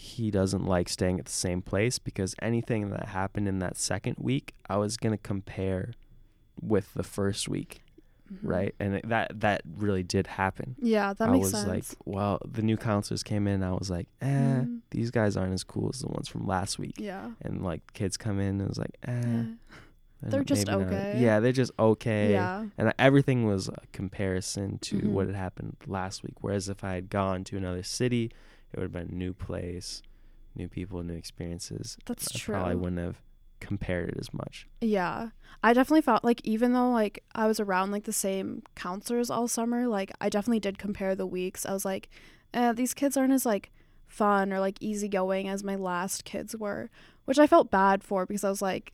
he 0.00 0.30
doesn't 0.30 0.64
like 0.64 0.88
staying 0.88 1.18
at 1.18 1.24
the 1.26 1.32
same 1.32 1.60
place 1.60 1.98
because 1.98 2.34
anything 2.40 2.90
that 2.90 3.06
happened 3.08 3.48
in 3.48 3.58
that 3.58 3.76
second 3.76 4.14
week, 4.18 4.54
I 4.68 4.76
was 4.76 4.96
gonna 4.96 5.18
compare 5.18 5.92
with 6.60 6.94
the 6.94 7.02
first 7.02 7.48
week 7.48 7.82
Mm-hmm. 8.30 8.46
right? 8.46 8.74
And 8.78 8.94
it, 8.96 9.08
that 9.08 9.40
that 9.40 9.62
really 9.78 10.02
did 10.02 10.26
happen. 10.26 10.76
Yeah, 10.82 11.14
that 11.14 11.28
I 11.30 11.32
makes 11.32 11.44
was 11.44 11.52
sense. 11.52 11.66
like, 11.66 11.84
well, 12.04 12.38
the 12.46 12.60
new 12.60 12.76
counselors 12.76 13.22
came 13.22 13.46
in. 13.48 13.62
I 13.62 13.72
was 13.72 13.88
like, 13.90 14.06
eh, 14.20 14.26
Mm. 14.60 14.80
these 14.90 15.10
guys 15.10 15.34
aren't 15.34 15.54
as 15.54 15.64
cool 15.64 15.88
as 15.94 16.00
the 16.00 16.08
ones 16.08 16.28
from 16.28 16.46
last 16.46 16.78
week. 16.78 16.96
yeah. 16.98 17.30
And 17.40 17.64
like 17.64 17.80
kids 17.94 18.18
come 18.18 18.38
in, 18.38 18.48
and 18.48 18.60
it 18.60 18.68
was 18.68 18.76
like, 18.78 18.98
eh, 19.04 19.12
Yeah. 19.24 19.44
They're 20.20 20.44
just 20.44 20.66
maybe 20.66 20.78
not. 20.84 20.88
okay. 20.92 21.14
Yeah, 21.18 21.40
they're 21.40 21.52
just 21.52 21.72
okay. 21.78 22.32
Yeah. 22.32 22.66
And 22.76 22.92
everything 22.98 23.46
was 23.46 23.68
a 23.70 23.78
comparison 23.92 24.76
to 24.80 24.96
Mhm. 25.00 25.10
what 25.12 25.26
had 25.28 25.36
happened 25.36 25.76
last 25.86 26.22
week. 26.22 26.34
Whereas 26.42 26.68
if 26.68 26.84
I 26.84 26.96
had 26.96 27.08
gone 27.08 27.44
to 27.44 27.56
another 27.56 27.82
city, 27.82 28.30
it 28.72 28.78
would 28.78 28.84
have 28.84 28.92
been 28.92 29.08
a 29.10 29.14
new 29.14 29.32
place, 29.32 30.02
new 30.54 30.68
people, 30.68 31.02
new 31.02 31.14
experiences. 31.14 31.96
That's 32.06 32.34
I 32.34 32.38
true. 32.38 32.54
probably 32.54 32.76
wouldn't 32.76 33.00
have 33.00 33.20
compared 33.60 34.10
it 34.10 34.16
as 34.18 34.32
much. 34.32 34.66
Yeah. 34.80 35.30
I 35.62 35.72
definitely 35.72 36.02
felt 36.02 36.24
like 36.24 36.40
even 36.44 36.72
though 36.72 36.90
like 36.90 37.24
I 37.34 37.46
was 37.46 37.60
around 37.60 37.90
like 37.90 38.04
the 38.04 38.12
same 38.12 38.62
counselors 38.74 39.30
all 39.30 39.48
summer, 39.48 39.86
like 39.88 40.12
I 40.20 40.28
definitely 40.28 40.60
did 40.60 40.78
compare 40.78 41.14
the 41.14 41.26
weeks. 41.26 41.66
I 41.66 41.72
was 41.72 41.84
like, 41.84 42.08
eh, 42.54 42.72
these 42.72 42.94
kids 42.94 43.16
aren't 43.16 43.32
as 43.32 43.46
like 43.46 43.70
fun 44.06 44.52
or 44.52 44.60
like 44.60 44.78
easygoing 44.80 45.48
as 45.48 45.64
my 45.64 45.76
last 45.76 46.24
kids 46.24 46.56
were, 46.56 46.90
which 47.24 47.38
I 47.38 47.46
felt 47.46 47.70
bad 47.70 48.02
for 48.02 48.26
because 48.26 48.44
I 48.44 48.50
was 48.50 48.62
like 48.62 48.92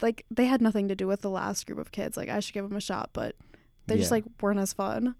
like 0.00 0.24
they 0.30 0.46
had 0.46 0.60
nothing 0.60 0.88
to 0.88 0.96
do 0.96 1.06
with 1.06 1.20
the 1.20 1.30
last 1.30 1.66
group 1.66 1.78
of 1.78 1.92
kids. 1.92 2.16
Like 2.16 2.28
I 2.28 2.40
should 2.40 2.54
give 2.54 2.68
them 2.68 2.76
a 2.76 2.80
shot, 2.80 3.10
but 3.12 3.36
they 3.86 3.96
just 3.96 4.10
like 4.10 4.24
weren't 4.40 4.60
as 4.60 4.72
fun. 4.72 5.14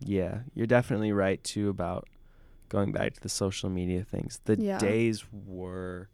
Yeah, 0.00 0.40
you're 0.54 0.66
definitely 0.66 1.12
right 1.12 1.42
too 1.42 1.68
about 1.68 2.08
going 2.74 2.90
back 2.92 3.12
to 3.14 3.20
the 3.20 3.28
social 3.28 3.70
media 3.70 4.02
things. 4.02 4.40
The 4.46 4.56
Yeah. 4.60 4.78
days 4.78 5.24
were 5.32 6.08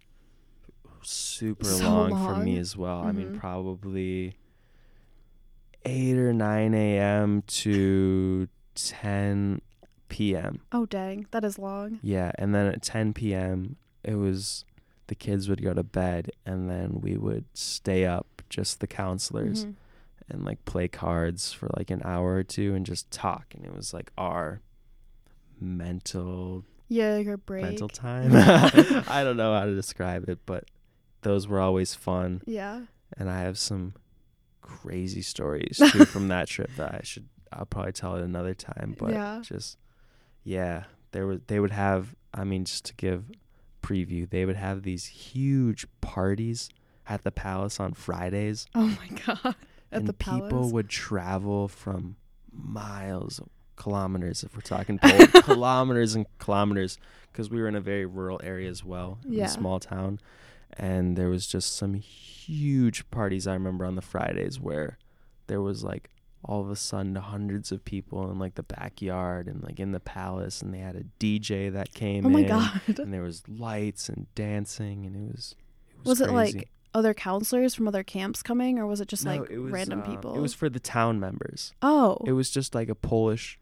super 1.02 1.64
So 1.64 1.88
long, 1.90 2.14
for 2.26 2.34
me 2.34 2.58
as 2.58 2.76
well. 2.76 3.00
I 3.02 3.12
mean, 3.12 3.30
Mhm. 3.30 3.38
probably 3.38 4.36
8 5.86 6.16
or 6.18 6.32
9 6.34 6.74
a.m. 6.74 7.42
to 7.46 8.48
10 8.74 9.62
p.m. 10.10 10.60
Oh 10.72 10.84
dang, 10.86 11.26
that 11.30 11.44
is 11.44 11.58
long. 11.58 11.98
Yeah, 12.02 12.32
and 12.34 12.54
then 12.54 12.66
at 12.66 12.82
10 12.82 13.14
p.m., 13.14 13.76
it 14.04 14.16
was 14.16 14.64
the 15.06 15.14
kids 15.14 15.48
would 15.48 15.62
go 15.62 15.72
to 15.72 15.82
bed 15.82 16.30
and 16.44 16.68
then 16.68 17.00
we 17.00 17.16
would 17.16 17.44
stay 17.54 18.04
up, 18.04 18.42
just 18.50 18.80
the 18.80 18.86
counselors 18.86 19.64
Mhm. 19.64 19.74
and 20.28 20.44
like 20.44 20.62
play 20.66 20.86
cards 20.88 21.52
for 21.52 21.70
like 21.78 21.90
an 21.90 22.02
hour 22.04 22.34
or 22.34 22.42
two 22.44 22.74
and 22.74 22.84
just 22.86 23.10
talk 23.10 23.46
and 23.54 23.64
it 23.64 23.74
was 23.74 23.92
like 23.94 24.12
our 24.18 24.60
mental 25.60 26.64
Yeah, 26.88 27.16
your 27.18 27.36
break. 27.36 27.62
mental 27.64 27.88
time 28.06 28.30
i 29.08 29.22
don't 29.24 29.36
know 29.36 29.54
how 29.58 29.64
to 29.66 29.74
describe 29.74 30.28
it 30.28 30.38
but 30.46 30.64
those 31.22 31.46
were 31.48 31.60
always 31.60 31.94
fun 31.94 32.42
Yeah. 32.46 32.82
and 33.16 33.28
i 33.30 33.40
have 33.40 33.58
some 33.58 33.94
crazy 34.62 35.22
stories 35.22 35.80
too 35.90 36.04
from 36.06 36.28
that 36.28 36.46
trip 36.48 36.70
that 36.76 36.94
i 36.94 37.00
should 37.02 37.28
i'll 37.52 37.66
probably 37.66 37.92
tell 37.92 38.16
it 38.16 38.22
another 38.22 38.54
time 38.54 38.94
but 38.98 39.10
Yeah. 39.12 39.40
just 39.42 39.78
yeah 40.44 40.84
there 41.12 41.26
was 41.26 41.40
they 41.48 41.58
would 41.60 41.72
have 41.72 42.14
i 42.32 42.44
mean 42.44 42.64
just 42.64 42.84
to 42.86 42.94
give 42.94 43.24
preview 43.82 44.28
they 44.30 44.44
would 44.44 44.56
have 44.56 44.82
these 44.82 45.06
huge 45.06 45.86
parties 46.00 46.68
at 47.08 47.24
the 47.24 47.32
palace 47.32 47.80
on 47.80 47.92
fridays 47.94 48.66
Oh 48.74 48.86
my 48.86 49.08
god. 49.26 49.54
At 49.92 49.98
and 50.02 50.06
the 50.08 50.12
people 50.12 50.70
would 50.70 50.88
travel 50.88 51.66
from 51.66 52.14
miles 52.52 53.40
kilometers 53.84 54.44
if 54.44 54.54
we're 54.54 54.60
talking 54.76 54.98
Poland, 54.98 55.32
kilometers 55.50 56.14
and 56.14 56.26
kilometers 56.38 56.98
because 57.32 57.48
we 57.50 57.58
were 57.60 57.68
in 57.68 57.74
a 57.76 57.80
very 57.80 58.04
rural 58.06 58.40
area 58.44 58.68
as 58.68 58.84
well 58.84 59.18
in 59.26 59.40
a 59.40 59.48
small 59.48 59.78
town 59.80 60.18
and 60.78 61.16
there 61.16 61.28
was 61.28 61.46
just 61.46 61.76
some 61.76 61.94
huge 61.94 63.08
parties 63.10 63.46
i 63.46 63.52
remember 63.54 63.84
on 63.84 63.96
the 63.96 64.02
fridays 64.02 64.60
where 64.60 64.98
there 65.46 65.60
was 65.60 65.82
like 65.82 66.10
all 66.44 66.60
of 66.62 66.70
a 66.70 66.76
sudden 66.76 67.14
hundreds 67.16 67.70
of 67.72 67.84
people 67.84 68.30
in 68.30 68.38
like 68.38 68.54
the 68.54 68.62
backyard 68.62 69.46
and 69.46 69.62
like 69.62 69.78
in 69.78 69.92
the 69.92 70.00
palace 70.00 70.62
and 70.62 70.72
they 70.72 70.78
had 70.78 70.96
a 70.96 71.04
dj 71.18 71.72
that 71.72 71.92
came 71.92 72.24
Oh 72.24 72.30
my 72.30 72.40
in 72.40 72.48
god. 72.48 72.80
and 72.98 73.12
there 73.12 73.22
was 73.22 73.42
lights 73.48 74.08
and 74.08 74.26
dancing 74.34 75.06
and 75.06 75.14
it 75.16 75.32
was 75.34 75.54
it 76.04 76.08
Was 76.08 76.20
it, 76.20 76.30
like, 76.30 76.70
other 76.94 77.12
counselors 77.14 77.74
from 77.74 77.86
other 77.86 78.02
camps 78.02 78.42
coming 78.42 78.78
or 78.78 78.86
was 78.86 79.00
it 79.00 79.06
just 79.08 79.24
No, 79.24 79.32
like 79.36 79.50
it 79.50 79.58
was, 79.58 79.70
random 79.70 80.00
uh, 80.00 80.06
people? 80.06 80.34
it 80.34 80.40
was 80.40 80.54
for 80.54 80.68
the 80.68 80.80
town 80.80 81.20
members 81.20 81.72
Oh. 81.82 82.18
it 82.26 82.32
was 82.32 82.50
just 82.50 82.74
like 82.74 82.88
a 82.88 82.94
Polish 82.94 83.58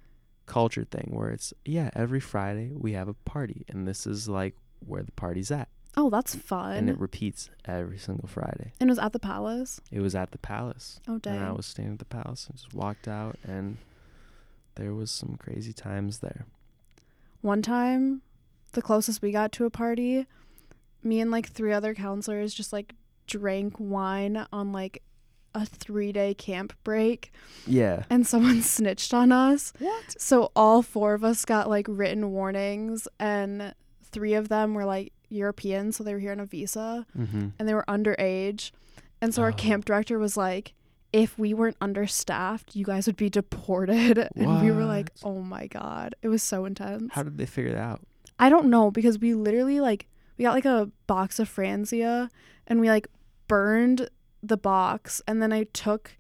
culture 0.49 0.85
thing 0.85 1.11
where 1.13 1.31
it's 1.31 1.53
yeah, 1.65 1.91
every 1.95 2.21
Friday 2.21 2.73
we 2.75 2.93
have 2.95 3.07
a 3.09 3.15
party 3.15 3.65
and 3.69 3.87
this 3.87 4.07
is 4.07 4.29
like 4.29 4.55
where 4.85 5.03
the 5.03 5.13
party's 5.13 5.51
at. 5.51 5.69
oh, 5.97 6.11
that's 6.11 6.35
fun. 6.35 6.77
And 6.77 6.89
it 6.91 6.99
repeats 6.99 7.51
every 7.65 7.99
single 7.99 8.29
Friday. 8.29 8.73
And 8.81 8.89
it 8.89 8.93
was 8.93 8.99
at 8.99 9.13
the 9.13 9.19
palace. 9.19 9.81
It 9.91 10.01
was 10.01 10.15
at 10.15 10.31
the 10.31 10.39
palace. 10.39 11.01
Oh 11.09 11.19
dang. 11.19 11.37
And 11.37 11.45
I 11.45 11.53
was 11.53 11.67
staying 11.67 11.93
at 11.93 11.99
the 11.99 12.05
palace 12.05 12.47
and 12.47 12.57
just 12.57 12.73
walked 12.75 13.09
out 13.09 13.37
and 13.45 13.79
there 14.77 14.95
was 14.95 15.11
some 15.11 15.37
crazy 15.39 15.73
times 15.73 16.19
there. 16.21 16.47
One 17.41 17.63
time, 17.63 18.23
the 18.73 18.83
closest 18.83 19.23
we 19.23 19.33
got 19.33 19.51
to 19.53 19.65
a 19.65 19.71
party, 19.71 20.27
me 21.03 21.21
and 21.21 21.31
like 21.31 21.49
three 21.49 21.73
other 21.73 21.95
counselors 21.95 22.55
just 22.55 22.73
like 22.73 22.95
drank 23.27 23.75
wine 23.79 24.47
on 24.53 24.73
like 24.73 25.03
a 25.55 25.65
three 25.67 26.13
day 26.13 26.35
camp 26.35 26.73
break 26.85 27.33
Yeah. 27.67 28.05
and 28.11 28.27
someone 28.27 28.63
snitched 28.77 29.13
on 29.15 29.33
us. 29.33 29.73
What? 29.79 30.21
So 30.21 30.51
all 30.55 30.83
four 30.83 31.15
of 31.15 31.25
us 31.25 31.45
got 31.45 31.69
like 31.69 31.87
written 31.89 32.31
warnings, 32.33 33.09
and 33.19 33.75
three 34.03 34.35
of 34.35 34.49
them 34.49 34.75
were 34.75 34.85
like 34.85 35.13
European, 35.31 35.93
so 35.93 36.03
they 36.05 36.13
were 36.15 36.21
here 36.21 36.33
on 36.33 36.41
a 36.41 36.47
visa, 36.47 37.07
Mm-hmm. 37.19 37.49
and 37.59 37.69
they 37.69 37.75
were 37.75 37.85
underage. 37.89 38.71
And 39.21 39.35
so 39.35 39.43
our 39.43 39.51
Oh. 39.51 39.53
camp 39.53 39.85
director 39.85 40.19
was 40.19 40.37
like, 40.37 40.75
if 41.13 41.39
we 41.39 41.55
weren't 41.55 41.77
understaffed, 41.81 42.77
you 42.77 42.85
guys 42.85 43.07
would 43.07 43.17
be 43.17 43.31
deported. 43.31 44.29
And 44.37 44.63
we 44.63 44.71
were 44.71 44.85
like, 44.85 45.11
oh 45.25 45.41
my 45.41 45.67
God. 45.67 46.15
It 46.23 46.29
was 46.29 46.43
so 46.43 46.65
intense. 46.67 47.13
How 47.15 47.23
did 47.23 47.39
they 47.39 47.47
figure 47.47 47.73
that 47.73 47.81
out? 47.83 48.01
I 48.39 48.49
don't 48.51 48.67
know 48.67 48.91
because 48.91 49.19
we 49.19 49.35
literally 49.35 49.81
like, 49.81 50.07
we 50.37 50.45
got 50.45 50.53
like 50.55 50.67
a 50.67 50.91
box 51.09 51.39
of 51.41 51.49
Franzia 51.53 52.29
and 52.67 52.79
we 52.81 52.89
like 52.89 53.09
burned 53.49 54.09
the 54.43 54.57
box. 54.57 55.21
And 55.27 55.43
then 55.43 55.53
I 55.53 55.65
took 55.73 56.17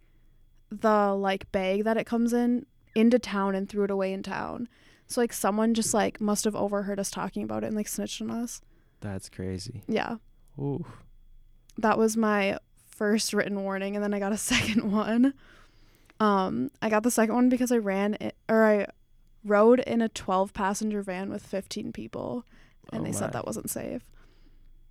the 0.70 1.14
like 1.14 1.50
bag 1.52 1.84
that 1.84 1.96
it 1.96 2.04
comes 2.04 2.32
in 2.32 2.66
into 2.94 3.18
town 3.18 3.54
and 3.54 3.68
threw 3.68 3.84
it 3.84 3.90
away 3.90 4.12
in 4.12 4.22
town. 4.22 4.68
So 5.06 5.20
like 5.20 5.32
someone 5.32 5.72
just 5.74 5.94
like 5.94 6.20
must 6.20 6.44
have 6.44 6.54
overheard 6.56 7.00
us 7.00 7.10
talking 7.10 7.42
about 7.42 7.64
it 7.64 7.68
and 7.68 7.76
like 7.76 7.88
snitched 7.88 8.20
on 8.20 8.30
us. 8.30 8.60
That's 9.00 9.28
crazy. 9.28 9.82
Yeah. 9.88 10.16
Ooh. 10.58 10.84
that 11.78 11.96
was 11.96 12.16
my 12.16 12.58
first 12.90 13.32
written 13.32 13.62
warning 13.62 13.94
and 13.94 14.02
then 14.04 14.12
I 14.12 14.18
got 14.18 14.32
a 14.32 14.36
second 14.52 14.90
one. 14.90 15.32
Um 16.20 16.70
I 16.82 16.90
got 16.90 17.04
the 17.04 17.10
second 17.10 17.34
one 17.34 17.48
because 17.48 17.70
I 17.70 17.78
ran 17.78 18.14
it, 18.20 18.34
or 18.48 18.64
I 18.64 18.86
rode 19.44 19.78
in 19.80 20.02
a 20.02 20.08
12 20.08 20.52
passenger 20.52 21.00
van 21.00 21.30
with 21.30 21.46
15 21.46 21.92
people 21.92 22.44
and 22.92 23.02
Oh 23.02 23.04
they 23.04 23.12
my. 23.12 23.16
said 23.18 23.32
that 23.32 23.46
wasn't 23.46 23.70
safe. 23.70 24.02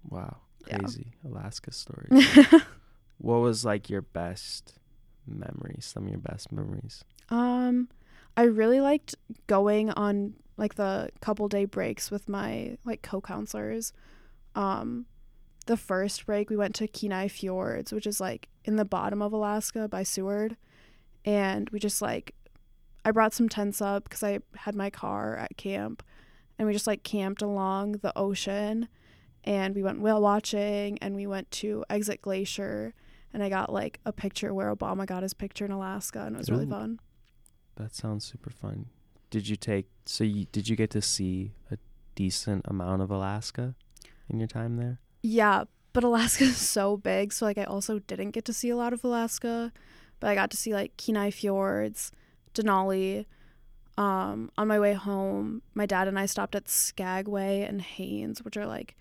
Wow. 0.10 0.38
Yeah. 0.68 0.78
Crazy. 0.80 1.12
Alaska 1.26 1.72
story. 1.74 2.08
what 3.18 3.40
was 3.40 3.66
like 3.66 3.90
your 3.90 4.02
best 4.02 4.80
memories? 5.26 5.86
Some 5.86 6.04
of 6.06 6.10
your 6.10 6.20
best 6.20 6.52
memories. 6.52 7.04
um 7.30 7.90
I 8.36 8.44
really 8.44 8.80
liked 8.80 9.16
going 9.48 9.90
on 9.92 10.34
like 10.58 10.76
the 10.76 11.10
couple 11.22 11.48
day 11.48 11.66
breaks 11.66 12.12
with 12.12 12.30
my 12.30 12.78
like 12.86 13.02
co-counselors. 13.02 13.94
Um 14.56 15.06
the 15.66 15.78
first 15.78 16.26
break 16.26 16.50
we 16.50 16.56
went 16.56 16.76
to 16.76 16.88
Kenai 16.88 17.28
Fjords, 17.28 17.92
which 17.92 18.08
is 18.08 18.20
like 18.22 18.48
in 18.64 18.78
the 18.78 18.86
bottom 18.86 19.22
of 19.22 19.34
Alaska 19.34 19.88
by 19.88 20.04
Seward, 20.04 20.56
and 21.26 21.70
we 21.72 21.80
just 21.80 22.02
like 22.02 22.34
I 23.04 23.12
brought 23.12 23.34
some 23.34 23.48
tents 23.50 23.82
up 23.82 24.04
because 24.04 24.24
I 24.24 24.40
had 24.56 24.76
my 24.76 24.90
car 24.90 25.38
at 25.38 25.58
camp, 25.58 26.04
and 26.58 26.68
we 26.68 26.74
just 26.74 26.88
like 26.88 27.04
camped 27.04 27.42
along 27.42 27.94
the 28.02 28.18
ocean, 28.18 28.88
and 29.44 29.76
we 29.76 29.84
went 29.84 30.02
whale 30.02 30.22
watching, 30.22 30.98
and 31.00 31.16
we 31.16 31.28
went 31.28 31.50
to 31.52 31.86
Exit 31.90 32.22
Glacier, 32.22 32.94
and 33.34 33.44
I 33.44 33.50
got 33.50 33.72
like 33.72 34.00
a 34.06 34.12
picture 34.12 34.54
where 34.54 34.74
Obama 34.74 35.06
got 35.06 35.24
his 35.24 35.34
picture 35.34 35.66
in 35.66 35.72
Alaska, 35.72 36.24
and 36.26 36.36
it 36.36 36.40
was 36.40 36.50
really 36.50 36.66
fun. 36.66 37.00
That 37.76 37.94
sounds 37.94 38.26
super 38.26 38.50
fun. 38.50 38.88
Did 39.30 39.48
you 39.48 39.56
take 39.56 39.88
so 40.06 40.24
you 40.24 40.46
did 40.52 40.70
you 40.70 40.76
get 40.76 40.90
to 40.92 41.02
see 41.02 41.54
a 41.72 41.78
decent 42.16 42.66
amount 42.68 43.02
of 43.02 43.12
Alaska 43.12 43.76
in 44.30 44.40
your 44.40 44.48
time 44.48 44.78
there? 44.78 45.00
Yeah, 45.22 45.66
but 45.94 46.04
Alaska 46.04 46.46
is 46.46 46.58
so 46.58 46.98
big, 46.98 47.34
so 47.34 47.46
like 47.46 47.58
I 47.58 47.64
also 47.64 48.00
didn't 48.00 48.32
get 48.32 48.46
to 48.46 48.54
see 48.54 48.70
a 48.70 48.78
lot 48.78 48.94
of 48.94 49.04
Alaska, 49.04 49.72
but 50.20 50.30
I 50.30 50.36
got 50.36 50.52
to 50.52 50.58
see 50.58 50.74
like 50.74 50.96
Kenai 50.98 51.32
Fjords, 51.32 52.12
Denali. 52.54 53.26
Um, 53.98 54.52
on 54.60 54.68
my 54.68 54.80
way 54.80 54.94
home, 54.94 55.64
my 55.74 55.88
dad 55.88 56.08
and 56.08 56.20
I 56.20 56.28
stopped 56.28 56.54
at 56.54 56.70
Skagway 56.70 57.64
and 57.64 57.82
Haines, 57.82 58.44
which 58.44 58.56
are 58.56 58.68
like 58.68 58.96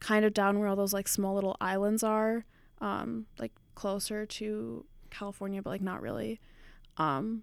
kind 0.00 0.24
of 0.24 0.34
down 0.34 0.58
where 0.58 0.66
all 0.66 0.74
those 0.74 0.92
like 0.92 1.06
small 1.06 1.34
little 1.34 1.56
islands 1.60 2.02
are, 2.02 2.44
um, 2.80 3.26
like 3.38 3.52
closer 3.74 4.26
to 4.26 4.84
California, 5.10 5.62
but 5.62 5.70
like 5.70 5.80
not 5.82 6.00
really. 6.02 6.40
Um, 6.96 7.42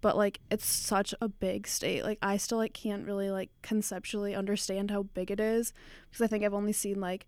but 0.00 0.16
like 0.16 0.40
it's 0.50 0.66
such 0.66 1.12
a 1.20 1.28
big 1.28 1.66
state. 1.66 2.04
Like 2.04 2.18
I 2.22 2.36
still 2.36 2.58
like 2.58 2.72
can't 2.72 3.04
really 3.06 3.30
like 3.30 3.50
conceptually 3.62 4.34
understand 4.34 4.90
how 4.90 5.02
big 5.04 5.30
it 5.30 5.40
is 5.40 5.72
because 6.08 6.22
I 6.22 6.26
think 6.28 6.44
I've 6.44 6.54
only 6.54 6.72
seen 6.72 7.00
like 7.00 7.26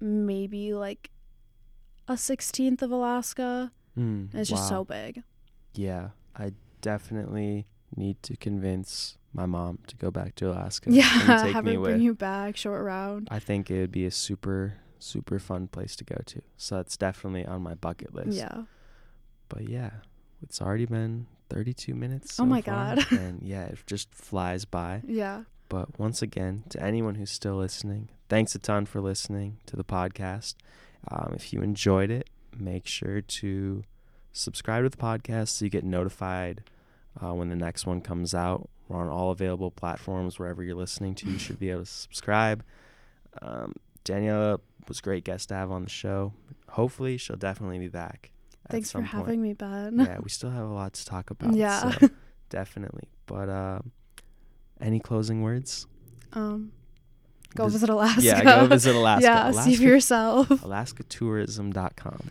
maybe 0.00 0.74
like 0.74 1.10
a 2.08 2.16
sixteenth 2.16 2.82
of 2.82 2.90
Alaska. 2.90 3.72
Mm, 3.98 4.30
And 4.32 4.34
it's 4.34 4.48
just 4.50 4.68
so 4.68 4.84
big. 4.84 5.22
Yeah, 5.74 6.10
I 6.34 6.52
definitely 6.80 7.66
need 7.94 8.22
to 8.22 8.36
convince 8.36 9.18
my 9.34 9.44
mom 9.46 9.78
to 9.86 9.96
go 9.96 10.10
back 10.10 10.34
to 10.36 10.50
Alaska. 10.50 10.86
and 10.88 10.96
Yeah, 10.96 11.42
take 11.42 11.52
have 11.52 11.64
me 11.64 11.74
it 11.74 11.76
with. 11.76 11.90
bring 11.92 12.00
you 12.02 12.14
back, 12.14 12.56
show 12.56 12.72
it 12.72 12.78
around. 12.78 13.28
I 13.30 13.38
think 13.38 13.70
it 13.70 13.80
would 13.80 13.92
be 13.92 14.06
a 14.06 14.10
super 14.10 14.78
super 15.02 15.38
fun 15.38 15.68
place 15.68 15.96
to 15.96 16.04
go 16.04 16.16
to. 16.26 16.42
So 16.56 16.76
that's 16.76 16.96
definitely 16.96 17.44
on 17.44 17.62
my 17.62 17.74
bucket 17.74 18.14
list. 18.14 18.36
Yeah. 18.36 18.62
But 19.48 19.68
yeah, 19.68 19.90
it's 20.42 20.62
already 20.62 20.86
been 20.86 21.26
32 21.50 21.94
minutes. 21.94 22.40
Oh 22.40 22.46
my 22.46 22.62
far, 22.62 22.96
God. 22.96 23.06
and 23.12 23.42
yeah, 23.42 23.64
it 23.64 23.78
just 23.86 24.14
flies 24.14 24.64
by. 24.64 25.02
Yeah. 25.06 25.44
But 25.68 25.98
once 25.98 26.22
again, 26.22 26.64
to 26.70 26.82
anyone 26.82 27.14
who's 27.14 27.30
still 27.30 27.56
listening, 27.56 28.08
thanks 28.28 28.54
a 28.54 28.58
ton 28.58 28.86
for 28.86 29.00
listening 29.00 29.58
to 29.66 29.76
the 29.76 29.84
podcast. 29.84 30.54
Um, 31.10 31.32
if 31.34 31.52
you 31.52 31.62
enjoyed 31.62 32.10
it, 32.10 32.28
make 32.56 32.86
sure 32.86 33.20
to 33.20 33.82
subscribe 34.32 34.84
to 34.84 34.90
the 34.90 34.96
podcast 34.96 35.48
so 35.48 35.64
you 35.64 35.70
get 35.70 35.84
notified 35.84 36.62
uh, 37.22 37.32
when 37.32 37.48
the 37.48 37.56
next 37.56 37.86
one 37.86 38.00
comes 38.00 38.34
out. 38.34 38.68
We're 38.88 39.00
on 39.00 39.08
all 39.08 39.30
available 39.30 39.70
platforms 39.70 40.38
wherever 40.38 40.62
you're 40.62 40.74
listening 40.74 41.14
to. 41.16 41.30
You 41.30 41.38
should 41.38 41.58
be 41.58 41.70
able 41.70 41.84
to 41.84 41.90
subscribe. 41.90 42.62
Um, 43.40 43.74
Daniela 44.04 44.58
was 44.88 44.98
a 44.98 45.02
great 45.02 45.24
guest 45.24 45.48
to 45.48 45.54
have 45.54 45.70
on 45.70 45.84
the 45.84 45.90
show. 45.90 46.32
Hopefully, 46.68 47.16
she'll 47.18 47.36
definitely 47.36 47.78
be 47.78 47.88
back. 47.88 48.30
Thanks 48.70 48.90
for 48.90 48.98
point. 48.98 49.08
having 49.08 49.42
me, 49.42 49.52
Ben. 49.54 49.98
Yeah, 49.98 50.18
we 50.22 50.28
still 50.30 50.50
have 50.50 50.64
a 50.64 50.72
lot 50.72 50.94
to 50.94 51.04
talk 51.04 51.30
about. 51.30 51.54
Yeah. 51.54 51.90
so 51.98 52.08
definitely. 52.48 53.08
But 53.26 53.48
um, 53.48 53.92
any 54.80 55.00
closing 55.00 55.42
words? 55.42 55.86
Um, 56.32 56.72
go 57.54 57.64
Vis- 57.64 57.74
visit 57.74 57.90
Alaska. 57.90 58.22
Yeah, 58.22 58.44
go 58.44 58.66
visit 58.66 58.94
Alaska. 59.02 59.24
Yeah, 59.24 59.50
see 59.52 59.76
for 59.76 59.82
yourself. 59.82 60.48
AlaskaTourism.com. 60.48 62.30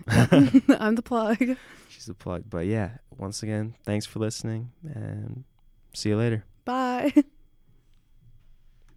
I'm 0.79 0.95
the 0.95 1.01
plug. 1.03 1.57
She's 1.89 2.09
a 2.09 2.13
plug. 2.13 2.45
But 2.49 2.65
yeah, 2.65 2.91
once 3.17 3.43
again, 3.43 3.75
thanks 3.83 4.05
for 4.05 4.19
listening 4.19 4.71
and 4.83 5.43
see 5.93 6.09
you 6.09 6.17
later. 6.17 6.45
Bye. 6.65 7.13